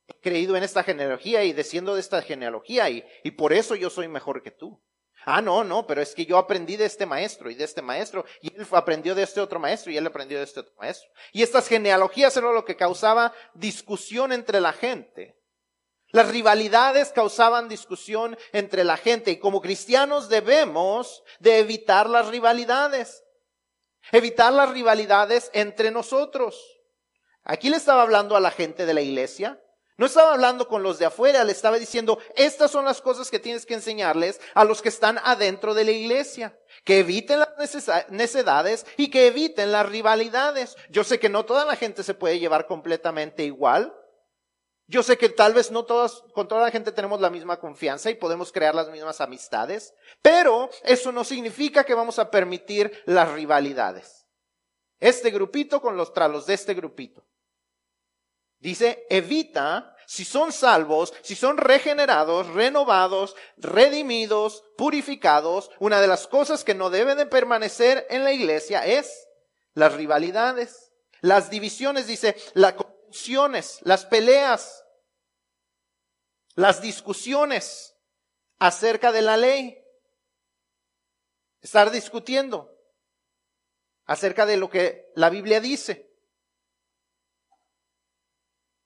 he 0.06 0.14
creído 0.20 0.56
en 0.56 0.62
esta 0.62 0.82
genealogía 0.82 1.44
y 1.44 1.52
desciendo 1.52 1.94
de 1.94 2.00
esta 2.00 2.22
genealogía 2.22 2.88
y, 2.88 3.04
y 3.22 3.32
por 3.32 3.52
eso 3.52 3.74
yo 3.74 3.90
soy 3.90 4.08
mejor 4.08 4.42
que 4.42 4.50
tú. 4.50 4.80
Ah, 5.26 5.42
no, 5.42 5.64
no, 5.64 5.86
pero 5.86 6.00
es 6.00 6.14
que 6.14 6.24
yo 6.24 6.38
aprendí 6.38 6.76
de 6.76 6.86
este 6.86 7.04
maestro 7.04 7.50
y 7.50 7.54
de 7.54 7.64
este 7.64 7.82
maestro, 7.82 8.24
y 8.40 8.54
él 8.54 8.66
aprendió 8.70 9.14
de 9.14 9.24
este 9.24 9.40
otro 9.40 9.58
maestro 9.58 9.92
y 9.92 9.96
él 9.96 10.06
aprendió 10.06 10.38
de 10.38 10.44
este 10.44 10.60
otro 10.60 10.72
maestro. 10.78 11.10
Y 11.32 11.42
estas 11.42 11.68
genealogías 11.68 12.34
eran 12.36 12.54
lo 12.54 12.64
que 12.64 12.76
causaba 12.76 13.34
discusión 13.52 14.32
entre 14.32 14.60
la 14.60 14.72
gente. 14.72 15.36
Las 16.12 16.30
rivalidades 16.30 17.12
causaban 17.12 17.68
discusión 17.68 18.38
entre 18.52 18.84
la 18.84 18.96
gente 18.96 19.32
y 19.32 19.38
como 19.38 19.60
cristianos 19.60 20.30
debemos 20.30 21.22
de 21.40 21.58
evitar 21.58 22.08
las 22.08 22.28
rivalidades. 22.28 23.22
Evitar 24.12 24.52
las 24.54 24.70
rivalidades 24.70 25.50
entre 25.52 25.90
nosotros. 25.90 26.77
Aquí 27.48 27.70
le 27.70 27.78
estaba 27.78 28.02
hablando 28.02 28.36
a 28.36 28.40
la 28.40 28.50
gente 28.50 28.84
de 28.84 28.92
la 28.92 29.00
iglesia. 29.00 29.58
No 29.96 30.06
estaba 30.06 30.34
hablando 30.34 30.68
con 30.68 30.84
los 30.84 30.98
de 30.98 31.06
afuera, 31.06 31.42
le 31.42 31.50
estaba 31.50 31.78
diciendo, 31.78 32.20
estas 32.36 32.70
son 32.70 32.84
las 32.84 33.00
cosas 33.00 33.30
que 33.30 33.40
tienes 33.40 33.66
que 33.66 33.74
enseñarles 33.74 34.38
a 34.54 34.64
los 34.64 34.80
que 34.80 34.90
están 34.90 35.18
adentro 35.24 35.74
de 35.74 35.84
la 35.84 35.90
iglesia. 35.90 36.56
Que 36.84 37.00
eviten 37.00 37.40
las 37.40 38.08
necedades 38.10 38.86
y 38.96 39.10
que 39.10 39.26
eviten 39.26 39.72
las 39.72 39.88
rivalidades. 39.88 40.76
Yo 40.90 41.02
sé 41.04 41.18
que 41.18 41.30
no 41.30 41.46
toda 41.46 41.64
la 41.64 41.74
gente 41.74 42.04
se 42.04 42.14
puede 42.14 42.38
llevar 42.38 42.66
completamente 42.66 43.44
igual. 43.44 43.92
Yo 44.86 45.02
sé 45.02 45.16
que 45.16 45.30
tal 45.30 45.54
vez 45.54 45.70
no 45.70 45.84
todas, 45.84 46.22
con 46.34 46.48
toda 46.48 46.62
la 46.62 46.70
gente 46.70 46.92
tenemos 46.92 47.20
la 47.20 47.30
misma 47.30 47.58
confianza 47.58 48.10
y 48.10 48.14
podemos 48.14 48.52
crear 48.52 48.74
las 48.74 48.90
mismas 48.90 49.20
amistades, 49.20 49.94
pero 50.22 50.70
eso 50.82 51.12
no 51.12 51.24
significa 51.24 51.84
que 51.84 51.94
vamos 51.94 52.18
a 52.18 52.30
permitir 52.30 53.02
las 53.04 53.30
rivalidades. 53.32 54.26
Este 55.00 55.30
grupito 55.30 55.80
con 55.82 55.96
los 55.96 56.12
tralos 56.12 56.46
de 56.46 56.54
este 56.54 56.72
grupito. 56.74 57.27
Dice, 58.58 59.06
evita, 59.08 59.94
si 60.06 60.24
son 60.24 60.52
salvos, 60.52 61.12
si 61.22 61.34
son 61.34 61.58
regenerados, 61.58 62.46
renovados, 62.48 63.36
redimidos, 63.56 64.64
purificados, 64.76 65.70
una 65.78 66.00
de 66.00 66.08
las 66.08 66.26
cosas 66.26 66.64
que 66.64 66.74
no 66.74 66.90
debe 66.90 67.14
de 67.14 67.26
permanecer 67.26 68.06
en 68.10 68.24
la 68.24 68.32
iglesia 68.32 68.86
es 68.86 69.28
las 69.74 69.94
rivalidades, 69.94 70.92
las 71.20 71.50
divisiones, 71.50 72.06
dice, 72.06 72.36
las 72.54 72.74
confusiones, 72.74 73.78
las 73.82 74.06
peleas, 74.06 74.84
las 76.54 76.80
discusiones 76.80 77.94
acerca 78.58 79.12
de 79.12 79.22
la 79.22 79.36
ley. 79.36 79.84
Estar 81.60 81.90
discutiendo 81.90 82.72
acerca 84.04 84.46
de 84.46 84.56
lo 84.56 84.70
que 84.70 85.06
la 85.14 85.30
Biblia 85.30 85.60
dice. 85.60 86.07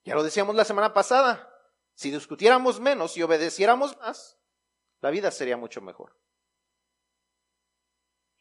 Ya 0.05 0.15
lo 0.15 0.23
decíamos 0.23 0.55
la 0.57 0.65
semana 0.65 0.93
pasada. 0.93 1.49
Si 1.95 2.11
discutiéramos 2.11 2.81
menos 2.81 3.17
y 3.17 3.23
obedeciéramos 3.23 3.97
más, 3.99 4.39
la 5.01 5.11
vida 5.11 5.31
sería 5.31 5.57
mucho 5.57 5.81
mejor. 5.81 6.19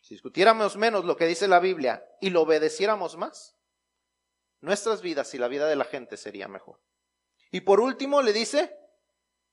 Si 0.01 0.15
discutiéramos 0.15 0.77
menos 0.77 1.05
lo 1.05 1.15
que 1.15 1.27
dice 1.27 1.47
la 1.47 1.59
Biblia 1.59 2.03
y 2.19 2.31
lo 2.31 2.41
obedeciéramos 2.41 3.17
más, 3.17 3.55
nuestras 4.61 5.01
vidas 5.01 5.33
y 5.33 5.37
la 5.37 5.47
vida 5.47 5.67
de 5.67 5.75
la 5.75 5.85
gente 5.85 6.17
sería 6.17 6.47
mejor. 6.47 6.81
Y 7.51 7.61
por 7.61 7.79
último 7.79 8.21
le 8.21 8.33
dice 8.33 8.75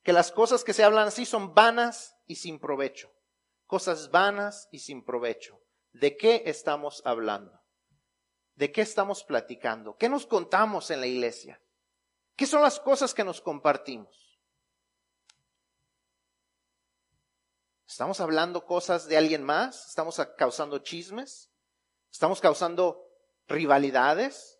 que 0.03 0.13
las 0.13 0.31
cosas 0.31 0.63
que 0.63 0.73
se 0.73 0.83
hablan 0.83 1.07
así 1.07 1.25
son 1.25 1.53
vanas 1.53 2.15
y 2.25 2.35
sin 2.35 2.59
provecho. 2.59 3.11
Cosas 3.65 4.09
vanas 4.09 4.67
y 4.71 4.79
sin 4.79 5.03
provecho. 5.03 5.61
¿De 5.91 6.17
qué 6.17 6.43
estamos 6.45 7.01
hablando? 7.05 7.61
¿De 8.55 8.71
qué 8.71 8.81
estamos 8.81 9.23
platicando? 9.23 9.97
¿Qué 9.97 10.09
nos 10.09 10.25
contamos 10.25 10.89
en 10.91 11.01
la 11.01 11.07
iglesia? 11.07 11.61
¿Qué 12.39 12.47
son 12.47 12.61
las 12.61 12.79
cosas 12.79 13.13
que 13.13 13.25
nos 13.25 13.41
compartimos? 13.41 14.39
¿Estamos 17.85 18.21
hablando 18.21 18.65
cosas 18.65 19.09
de 19.09 19.17
alguien 19.17 19.43
más? 19.43 19.89
¿Estamos 19.89 20.21
causando 20.37 20.79
chismes? 20.79 21.51
¿Estamos 22.09 22.39
causando 22.39 23.05
rivalidades? 23.49 24.57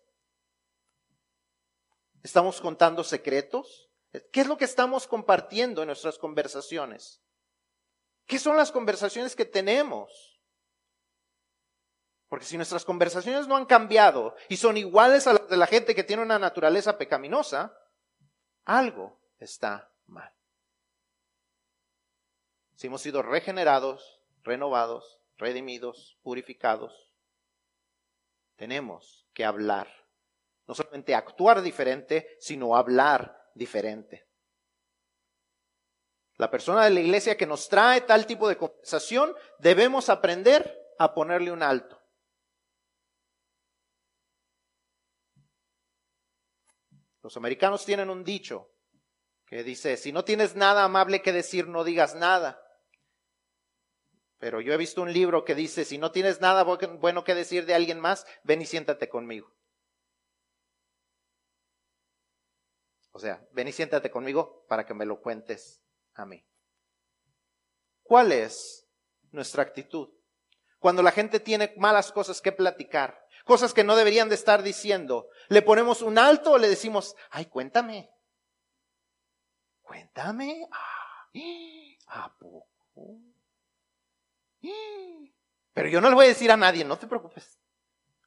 ¿Estamos 2.22 2.60
contando 2.60 3.02
secretos? 3.02 3.88
¿Qué 4.30 4.42
es 4.42 4.46
lo 4.46 4.58
que 4.58 4.66
estamos 4.66 5.06
compartiendo 5.06 5.80
en 5.80 5.86
nuestras 5.86 6.18
conversaciones? 6.18 7.22
¿Qué 8.26 8.38
son 8.38 8.58
las 8.58 8.70
conversaciones 8.70 9.34
que 9.34 9.46
tenemos? 9.46 10.29
Porque 12.30 12.46
si 12.46 12.56
nuestras 12.56 12.84
conversaciones 12.84 13.48
no 13.48 13.56
han 13.56 13.66
cambiado 13.66 14.36
y 14.48 14.56
son 14.56 14.76
iguales 14.76 15.26
a 15.26 15.32
las 15.32 15.48
de 15.48 15.56
la 15.56 15.66
gente 15.66 15.96
que 15.96 16.04
tiene 16.04 16.22
una 16.22 16.38
naturaleza 16.38 16.96
pecaminosa, 16.96 17.76
algo 18.64 19.20
está 19.40 19.92
mal. 20.06 20.32
Si 22.76 22.86
hemos 22.86 23.02
sido 23.02 23.22
regenerados, 23.22 24.22
renovados, 24.44 25.20
redimidos, 25.38 26.18
purificados, 26.22 27.10
tenemos 28.54 29.26
que 29.34 29.44
hablar. 29.44 29.88
No 30.68 30.76
solamente 30.76 31.16
actuar 31.16 31.62
diferente, 31.62 32.36
sino 32.38 32.76
hablar 32.76 33.50
diferente. 33.54 34.28
La 36.36 36.48
persona 36.48 36.84
de 36.84 36.90
la 36.90 37.00
iglesia 37.00 37.36
que 37.36 37.44
nos 37.44 37.68
trae 37.68 38.02
tal 38.02 38.24
tipo 38.24 38.48
de 38.48 38.56
conversación, 38.56 39.34
debemos 39.58 40.08
aprender 40.08 40.94
a 40.96 41.12
ponerle 41.12 41.50
un 41.50 41.64
alto. 41.64 41.99
Los 47.30 47.36
americanos 47.36 47.84
tienen 47.84 48.10
un 48.10 48.24
dicho 48.24 48.72
que 49.46 49.62
dice, 49.62 49.96
si 49.96 50.10
no 50.10 50.24
tienes 50.24 50.56
nada 50.56 50.82
amable 50.82 51.22
que 51.22 51.32
decir, 51.32 51.68
no 51.68 51.84
digas 51.84 52.16
nada. 52.16 52.60
Pero 54.38 54.60
yo 54.60 54.72
he 54.72 54.76
visto 54.76 55.00
un 55.00 55.12
libro 55.12 55.44
que 55.44 55.54
dice, 55.54 55.84
si 55.84 55.96
no 55.96 56.10
tienes 56.10 56.40
nada 56.40 56.64
bueno 56.64 57.22
que 57.22 57.36
decir 57.36 57.66
de 57.66 57.74
alguien 57.74 58.00
más, 58.00 58.26
ven 58.42 58.62
y 58.62 58.66
siéntate 58.66 59.08
conmigo. 59.08 59.54
O 63.12 63.20
sea, 63.20 63.46
ven 63.52 63.68
y 63.68 63.72
siéntate 63.72 64.10
conmigo 64.10 64.66
para 64.66 64.84
que 64.84 64.94
me 64.94 65.06
lo 65.06 65.20
cuentes 65.20 65.80
a 66.14 66.26
mí. 66.26 66.44
¿Cuál 68.02 68.32
es 68.32 68.88
nuestra 69.30 69.62
actitud? 69.62 70.08
Cuando 70.80 71.00
la 71.00 71.12
gente 71.12 71.38
tiene 71.38 71.74
malas 71.76 72.10
cosas 72.10 72.40
que 72.40 72.50
platicar, 72.50 73.19
cosas 73.50 73.74
que 73.74 73.82
no 73.82 73.96
deberían 73.96 74.28
de 74.28 74.36
estar 74.36 74.62
diciendo. 74.62 75.28
¿Le 75.48 75.60
ponemos 75.60 76.02
un 76.02 76.18
alto 76.18 76.52
o 76.52 76.58
le 76.58 76.68
decimos, 76.68 77.16
ay, 77.30 77.46
cuéntame? 77.46 78.08
Cuéntame. 79.82 80.68
Ah, 80.70 81.26
¿A 82.06 82.32
poco? 82.38 83.18
Pero 85.72 85.88
yo 85.88 86.00
no 86.00 86.10
le 86.10 86.14
voy 86.14 86.26
a 86.26 86.28
decir 86.28 86.52
a 86.52 86.56
nadie, 86.56 86.84
no 86.84 86.96
te 86.96 87.08
preocupes. 87.08 87.58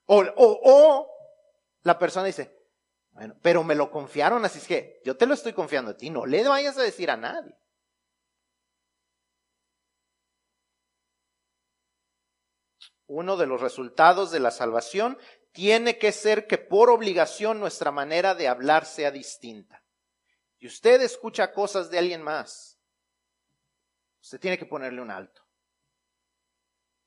O, 0.08 0.20
o, 0.20 0.60
o 0.62 1.10
la 1.84 1.98
persona 1.98 2.26
dice, 2.26 2.54
bueno, 3.12 3.38
pero 3.42 3.64
me 3.64 3.76
lo 3.76 3.90
confiaron, 3.90 4.44
así 4.44 4.58
es 4.58 4.68
que 4.68 5.02
yo 5.06 5.16
te 5.16 5.26
lo 5.26 5.36
estoy 5.36 5.54
confiando 5.54 5.92
a 5.92 5.98
ti, 5.98 6.10
no 6.10 6.26
le 6.26 6.46
vayas 6.46 6.78
a 6.78 6.84
decir 6.84 7.10
a 7.10 7.16
nadie. 7.16 7.56
Uno 13.14 13.38
de 13.38 13.46
los 13.46 13.62
resultados 13.62 14.32
de 14.32 14.40
la 14.40 14.50
salvación 14.50 15.18
tiene 15.52 16.00
que 16.00 16.12
ser 16.12 16.48
que 16.48 16.58
por 16.58 16.90
obligación 16.90 17.60
nuestra 17.60 17.92
manera 17.92 18.34
de 18.34 18.48
hablar 18.48 18.86
sea 18.86 19.12
distinta. 19.12 19.84
Y 20.58 20.66
usted 20.66 21.00
escucha 21.02 21.54
cosas 21.54 21.92
de 21.92 22.00
alguien 22.00 22.24
más, 22.24 22.80
usted 24.22 24.40
tiene 24.40 24.58
que 24.58 24.66
ponerle 24.66 25.02
un 25.02 25.12
alto. 25.12 25.42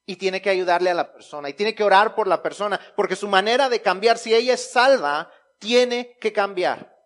Y 0.09 0.14
tiene 0.14 0.40
que 0.40 0.50
ayudarle 0.50 0.90
a 0.90 0.94
la 0.94 1.12
persona, 1.12 1.48
y 1.48 1.54
tiene 1.54 1.74
que 1.74 1.82
orar 1.82 2.14
por 2.14 2.28
la 2.28 2.40
persona, 2.40 2.80
porque 2.94 3.16
su 3.16 3.26
manera 3.26 3.68
de 3.68 3.82
cambiar, 3.82 4.18
si 4.18 4.32
ella 4.32 4.54
es 4.54 4.70
salva, 4.70 5.32
tiene 5.59 6.16
que 6.20 6.32
cambiar. 6.32 6.96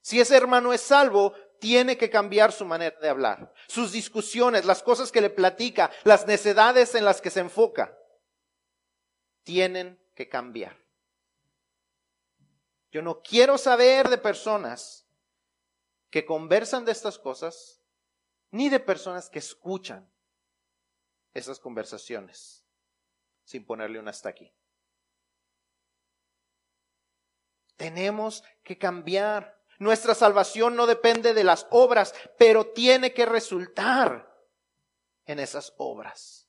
Si 0.00 0.18
ese 0.18 0.36
hermano 0.36 0.72
es 0.72 0.80
salvo, 0.80 1.34
tiene 1.60 1.98
que 1.98 2.08
cambiar 2.08 2.52
su 2.52 2.64
manera 2.64 2.98
de 2.98 3.10
hablar. 3.10 3.52
Sus 3.68 3.92
discusiones, 3.92 4.64
las 4.64 4.82
cosas 4.82 5.12
que 5.12 5.20
le 5.20 5.28
platica, 5.28 5.90
las 6.04 6.26
necedades 6.26 6.94
en 6.94 7.04
las 7.04 7.20
que 7.20 7.28
se 7.28 7.40
enfoca 7.40 7.94
tienen 9.46 9.96
que 10.16 10.28
cambiar. 10.28 10.76
Yo 12.90 13.00
no 13.00 13.22
quiero 13.22 13.56
saber 13.56 14.08
de 14.08 14.18
personas 14.18 15.06
que 16.10 16.26
conversan 16.26 16.84
de 16.84 16.90
estas 16.90 17.16
cosas, 17.16 17.80
ni 18.50 18.68
de 18.68 18.80
personas 18.80 19.30
que 19.30 19.38
escuchan 19.38 20.10
esas 21.32 21.60
conversaciones 21.60 22.64
sin 23.44 23.64
ponerle 23.64 24.00
un 24.00 24.08
hasta 24.08 24.30
aquí. 24.30 24.52
Tenemos 27.76 28.42
que 28.64 28.76
cambiar. 28.78 29.62
Nuestra 29.78 30.16
salvación 30.16 30.74
no 30.74 30.86
depende 30.86 31.34
de 31.34 31.44
las 31.44 31.68
obras, 31.70 32.14
pero 32.36 32.72
tiene 32.72 33.14
que 33.14 33.26
resultar 33.26 34.28
en 35.24 35.38
esas 35.38 35.72
obras. 35.76 36.45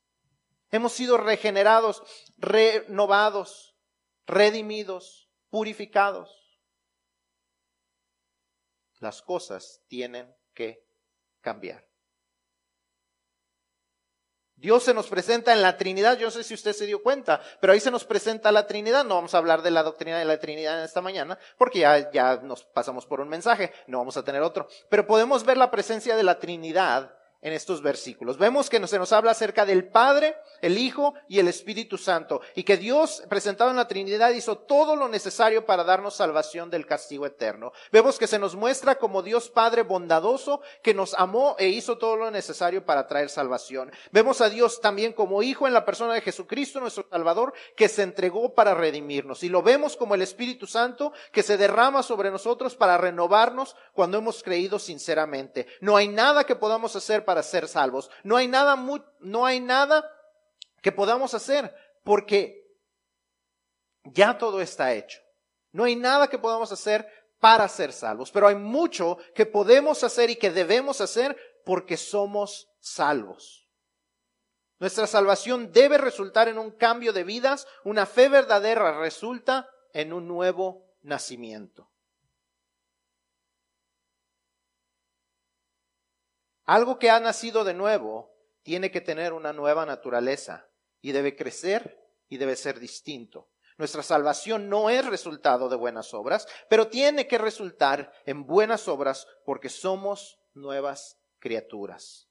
Hemos 0.70 0.94
sido 0.94 1.18
regenerados, 1.18 2.04
renovados, 2.38 3.78
redimidos, 4.26 5.30
purificados. 5.50 6.60
Las 9.00 9.22
cosas 9.22 9.82
tienen 9.88 10.36
que 10.54 10.86
cambiar. 11.42 11.88
Dios 14.56 14.84
se 14.84 14.94
nos 14.96 15.08
presenta 15.08 15.54
en 15.54 15.62
la 15.62 15.78
Trinidad, 15.78 16.18
yo 16.18 16.26
no 16.28 16.32
sé 16.32 16.44
si 16.44 16.56
usted 16.56 16.74
se 16.74 16.88
dio 16.88 17.04
cuenta, 17.04 17.40
pero 17.62 17.74
ahí 17.74 17.80
se 17.80 17.92
nos 17.92 18.06
presenta 18.06 18.52
la 18.52 18.66
Trinidad. 18.66 19.06
No 19.06 19.14
vamos 19.14 19.36
a 19.36 19.38
hablar 19.38 19.62
de 19.62 19.70
la 19.70 19.84
doctrina 19.84 20.18
de 20.18 20.26
la 20.26 20.40
Trinidad 20.40 20.80
en 20.80 20.86
esta 20.86 21.00
mañana, 21.00 21.38
porque 21.60 21.80
ya, 21.80 22.12
ya 22.12 22.38
nos 22.38 22.64
pasamos 22.66 23.06
por 23.06 23.22
un 23.22 23.30
mensaje, 23.30 23.72
no 23.86 24.00
vamos 24.00 24.18
a 24.18 24.24
tener 24.24 24.42
otro. 24.42 24.68
Pero 24.90 25.06
podemos 25.06 25.46
ver 25.46 25.58
la 25.58 25.70
presencia 25.70 26.16
de 26.16 26.24
la 26.24 26.40
Trinidad 26.40 27.17
en 27.42 27.54
estos 27.54 27.82
versículos. 27.82 28.38
Vemos 28.38 28.70
que 28.70 28.86
se 28.88 29.00
nos 29.00 29.12
habla 29.12 29.32
acerca 29.32 29.66
del 29.66 29.88
Padre, 29.88 30.36
el 30.62 30.78
Hijo 30.78 31.14
y 31.28 31.40
el 31.40 31.48
Espíritu 31.48 31.98
Santo, 31.98 32.42
y 32.56 32.64
que 32.64 32.78
Dios, 32.78 33.24
presentado 33.30 33.70
en 33.70 33.76
la 33.76 33.88
Trinidad, 33.88 34.32
hizo 34.32 34.58
todo 34.58 34.96
lo 34.96 35.08
necesario 35.08 35.66
para 35.66 35.84
darnos 35.84 36.16
salvación 36.16 36.70
del 36.70 36.86
castigo 36.86 37.26
eterno. 37.26 37.72
Vemos 37.92 38.18
que 38.18 38.28
se 38.28 38.40
nos 38.40 38.56
muestra 38.56 38.96
como 38.96 39.22
Dios 39.22 39.50
Padre 39.50 39.84
bondadoso, 39.84 40.62
que 40.82 40.94
nos 40.94 41.14
amó 41.14 41.56
e 41.60 41.68
hizo 41.68 41.98
todo 41.98 42.16
lo 42.16 42.32
necesario 42.32 42.86
para 42.86 43.08
traer 43.08 43.30
salvación. 43.30 43.92
Vemos 44.12 44.42
a 44.42 44.50
Dios 44.50 44.82
también 44.82 45.14
como 45.14 45.44
Hijo 45.44 45.68
en 45.68 45.74
la 45.74 45.86
persona 45.86 46.14
de 46.14 46.22
Jesucristo, 46.22 46.80
nuestro 46.80 47.08
Salvador, 47.10 47.54
que 47.76 47.90
se 47.90 48.04
entregó 48.04 48.54
para 48.54 48.74
redimirnos. 48.74 49.44
Y 49.44 49.50
lo 49.50 49.62
vemos 49.62 49.96
como 49.96 50.16
el 50.16 50.22
Espíritu 50.22 50.68
Santo, 50.68 51.14
que 51.32 51.44
se 51.44 51.58
derrama 51.58 52.04
sobre 52.04 52.32
nosotros 52.32 52.76
para 52.76 52.98
renovarnos 52.98 53.76
cuando 53.94 54.18
hemos 54.18 54.44
creído 54.44 54.80
sinceramente. 54.80 55.68
No 55.82 55.96
hay 55.96 56.08
nada 56.08 56.44
que 56.44 56.56
podamos 56.56 56.96
hacer 56.96 57.26
para 57.28 57.44
ser 57.44 57.68
salvos. 57.68 58.10
No 58.24 58.38
hay 58.38 58.48
nada, 58.48 58.82
no 59.20 59.46
hay 59.46 59.60
nada 59.60 60.10
que 60.82 60.94
podamos 60.94 61.34
hacer 61.34 61.76
porque 62.06 62.66
ya 64.06 64.38
todo 64.38 64.62
está 64.62 64.94
hecho. 64.94 65.20
No 65.74 65.84
hay 65.84 65.98
nada 65.98 66.30
que 66.30 66.40
podamos 66.40 66.72
hacer 66.72 67.06
para 67.42 67.68
ser 67.68 67.92
salvos, 67.92 68.32
pero 68.32 68.48
hay 68.48 68.56
mucho 68.56 69.18
que 69.36 69.46
podemos 69.46 70.06
hacer 70.06 70.30
y 70.30 70.38
que 70.38 70.52
debemos 70.52 71.02
hacer 71.02 71.36
porque 71.66 71.98
somos 71.98 72.70
salvos. 72.80 73.68
Nuestra 74.80 75.06
salvación 75.06 75.74
debe 75.74 75.98
resultar 75.98 76.48
en 76.48 76.58
un 76.58 76.72
cambio 76.72 77.12
de 77.12 77.26
vidas, 77.26 77.68
una 77.84 78.06
fe 78.06 78.30
verdadera 78.30 78.98
resulta 79.02 79.70
en 79.92 80.14
un 80.14 80.30
nuevo 80.30 80.86
nacimiento. 81.02 81.92
Algo 86.68 87.00
que 87.00 87.10
ha 87.10 87.20
nacido 87.22 87.64
de 87.64 87.74
nuevo 87.74 88.36
tiene 88.62 88.92
que 88.92 89.00
tener 89.00 89.32
una 89.32 89.54
nueva 89.54 89.86
naturaleza 89.86 90.68
y 91.02 91.14
debe 91.14 91.34
crecer 91.34 91.98
y 92.28 92.36
debe 92.36 92.58
ser 92.58 92.78
distinto. 92.82 93.50
Nuestra 93.78 94.04
salvación 94.04 94.68
no 94.68 94.90
es 94.90 95.06
resultado 95.06 95.70
de 95.70 95.78
buenas 95.78 96.14
obras, 96.14 96.46
pero 96.70 96.90
tiene 96.90 97.26
que 97.26 97.38
resultar 97.38 98.12
en 98.26 98.46
buenas 98.46 98.90
obras 98.90 99.28
porque 99.46 99.70
somos 99.70 100.40
nuevas 100.54 101.18
criaturas. 101.40 102.28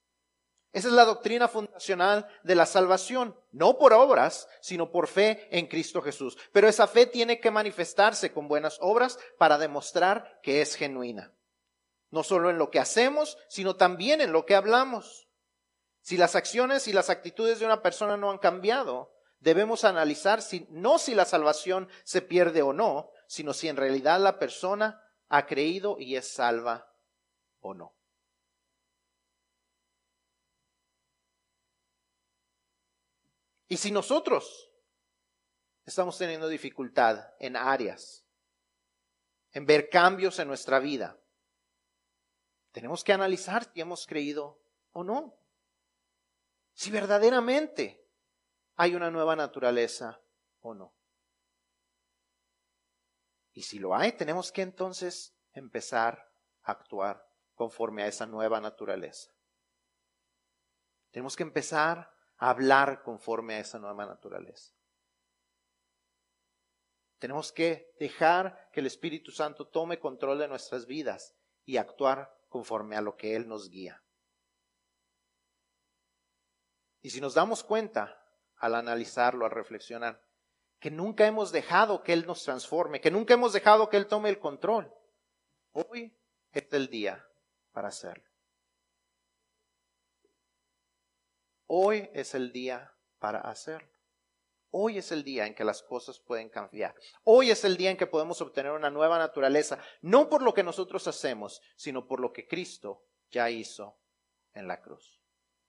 Esa 0.70 0.88
es 0.88 0.94
la 0.94 1.06
doctrina 1.06 1.48
fundacional 1.48 2.28
de 2.42 2.56
la 2.56 2.66
salvación, 2.66 3.40
no 3.52 3.78
por 3.78 3.94
obras, 3.94 4.48
sino 4.60 4.90
por 4.90 5.06
fe 5.06 5.48
en 5.50 5.66
Cristo 5.66 6.02
Jesús. 6.02 6.36
Pero 6.52 6.68
esa 6.68 6.86
fe 6.86 7.06
tiene 7.06 7.40
que 7.40 7.50
manifestarse 7.50 8.34
con 8.34 8.48
buenas 8.48 8.76
obras 8.82 9.18
para 9.38 9.56
demostrar 9.56 10.40
que 10.42 10.60
es 10.60 10.74
genuina 10.74 11.35
no 12.10 12.22
solo 12.22 12.50
en 12.50 12.58
lo 12.58 12.70
que 12.70 12.78
hacemos, 12.78 13.38
sino 13.48 13.76
también 13.76 14.20
en 14.20 14.32
lo 14.32 14.46
que 14.46 14.54
hablamos. 14.54 15.28
Si 16.00 16.16
las 16.16 16.36
acciones 16.36 16.86
y 16.88 16.92
las 16.92 17.10
actitudes 17.10 17.58
de 17.58 17.66
una 17.66 17.82
persona 17.82 18.16
no 18.16 18.30
han 18.30 18.38
cambiado, 18.38 19.12
debemos 19.40 19.84
analizar 19.84 20.40
si, 20.40 20.66
no 20.70 20.98
si 20.98 21.14
la 21.14 21.24
salvación 21.24 21.88
se 22.04 22.22
pierde 22.22 22.62
o 22.62 22.72
no, 22.72 23.10
sino 23.26 23.52
si 23.52 23.68
en 23.68 23.76
realidad 23.76 24.20
la 24.20 24.38
persona 24.38 25.02
ha 25.28 25.46
creído 25.46 25.96
y 25.98 26.16
es 26.16 26.28
salva 26.28 26.92
o 27.60 27.74
no. 27.74 27.96
Y 33.68 33.78
si 33.78 33.90
nosotros 33.90 34.70
estamos 35.84 36.16
teniendo 36.18 36.48
dificultad 36.48 37.32
en 37.40 37.56
áreas, 37.56 38.24
en 39.52 39.66
ver 39.66 39.88
cambios 39.88 40.38
en 40.38 40.48
nuestra 40.48 40.78
vida, 40.78 41.18
tenemos 42.76 43.02
que 43.02 43.14
analizar 43.14 43.64
si 43.72 43.80
hemos 43.80 44.06
creído 44.06 44.60
o 44.92 45.02
no. 45.02 45.34
Si 46.74 46.90
verdaderamente 46.90 48.06
hay 48.74 48.94
una 48.94 49.10
nueva 49.10 49.34
naturaleza 49.34 50.20
o 50.60 50.74
no. 50.74 50.92
Y 53.54 53.62
si 53.62 53.78
lo 53.78 53.96
hay, 53.96 54.12
tenemos 54.12 54.52
que 54.52 54.60
entonces 54.60 55.34
empezar 55.54 56.30
a 56.64 56.72
actuar 56.72 57.26
conforme 57.54 58.02
a 58.02 58.08
esa 58.08 58.26
nueva 58.26 58.60
naturaleza. 58.60 59.32
Tenemos 61.12 61.34
que 61.34 61.44
empezar 61.44 62.12
a 62.36 62.50
hablar 62.50 63.02
conforme 63.02 63.54
a 63.54 63.60
esa 63.60 63.78
nueva 63.78 64.04
naturaleza. 64.04 64.74
Tenemos 67.16 67.52
que 67.52 67.94
dejar 67.98 68.68
que 68.70 68.80
el 68.80 68.86
Espíritu 68.86 69.32
Santo 69.32 69.66
tome 69.66 69.98
control 69.98 70.40
de 70.40 70.48
nuestras 70.48 70.84
vidas 70.84 71.34
y 71.64 71.78
actuar 71.78 72.36
conforme 72.56 72.96
a 72.96 73.02
lo 73.02 73.18
que 73.18 73.36
Él 73.36 73.46
nos 73.46 73.68
guía. 73.68 74.02
Y 77.02 77.10
si 77.10 77.20
nos 77.20 77.34
damos 77.34 77.62
cuenta 77.62 78.18
al 78.56 78.74
analizarlo, 78.74 79.44
al 79.44 79.50
reflexionar, 79.50 80.24
que 80.80 80.90
nunca 80.90 81.26
hemos 81.26 81.52
dejado 81.52 82.02
que 82.02 82.14
Él 82.14 82.26
nos 82.26 82.42
transforme, 82.42 83.02
que 83.02 83.10
nunca 83.10 83.34
hemos 83.34 83.52
dejado 83.52 83.90
que 83.90 83.98
Él 83.98 84.06
tome 84.06 84.30
el 84.30 84.38
control, 84.38 84.90
hoy 85.72 86.18
es 86.50 86.72
el 86.72 86.88
día 86.88 87.28
para 87.72 87.88
hacerlo. 87.88 88.24
Hoy 91.66 92.08
es 92.14 92.34
el 92.34 92.52
día 92.52 92.90
para 93.18 93.40
hacerlo. 93.40 93.95
Hoy 94.78 94.98
es 94.98 95.10
el 95.10 95.24
día 95.24 95.46
en 95.46 95.54
que 95.54 95.64
las 95.64 95.82
cosas 95.82 96.20
pueden 96.20 96.50
cambiar. 96.50 96.94
Hoy 97.24 97.50
es 97.50 97.64
el 97.64 97.78
día 97.78 97.90
en 97.90 97.96
que 97.96 98.06
podemos 98.06 98.42
obtener 98.42 98.72
una 98.72 98.90
nueva 98.90 99.16
naturaleza, 99.16 99.78
no 100.02 100.28
por 100.28 100.42
lo 100.42 100.52
que 100.52 100.62
nosotros 100.62 101.08
hacemos, 101.08 101.62
sino 101.76 102.06
por 102.06 102.20
lo 102.20 102.30
que 102.30 102.46
Cristo 102.46 103.02
ya 103.30 103.48
hizo 103.48 103.98
en 104.52 104.68
la 104.68 104.82
cruz. 104.82 105.18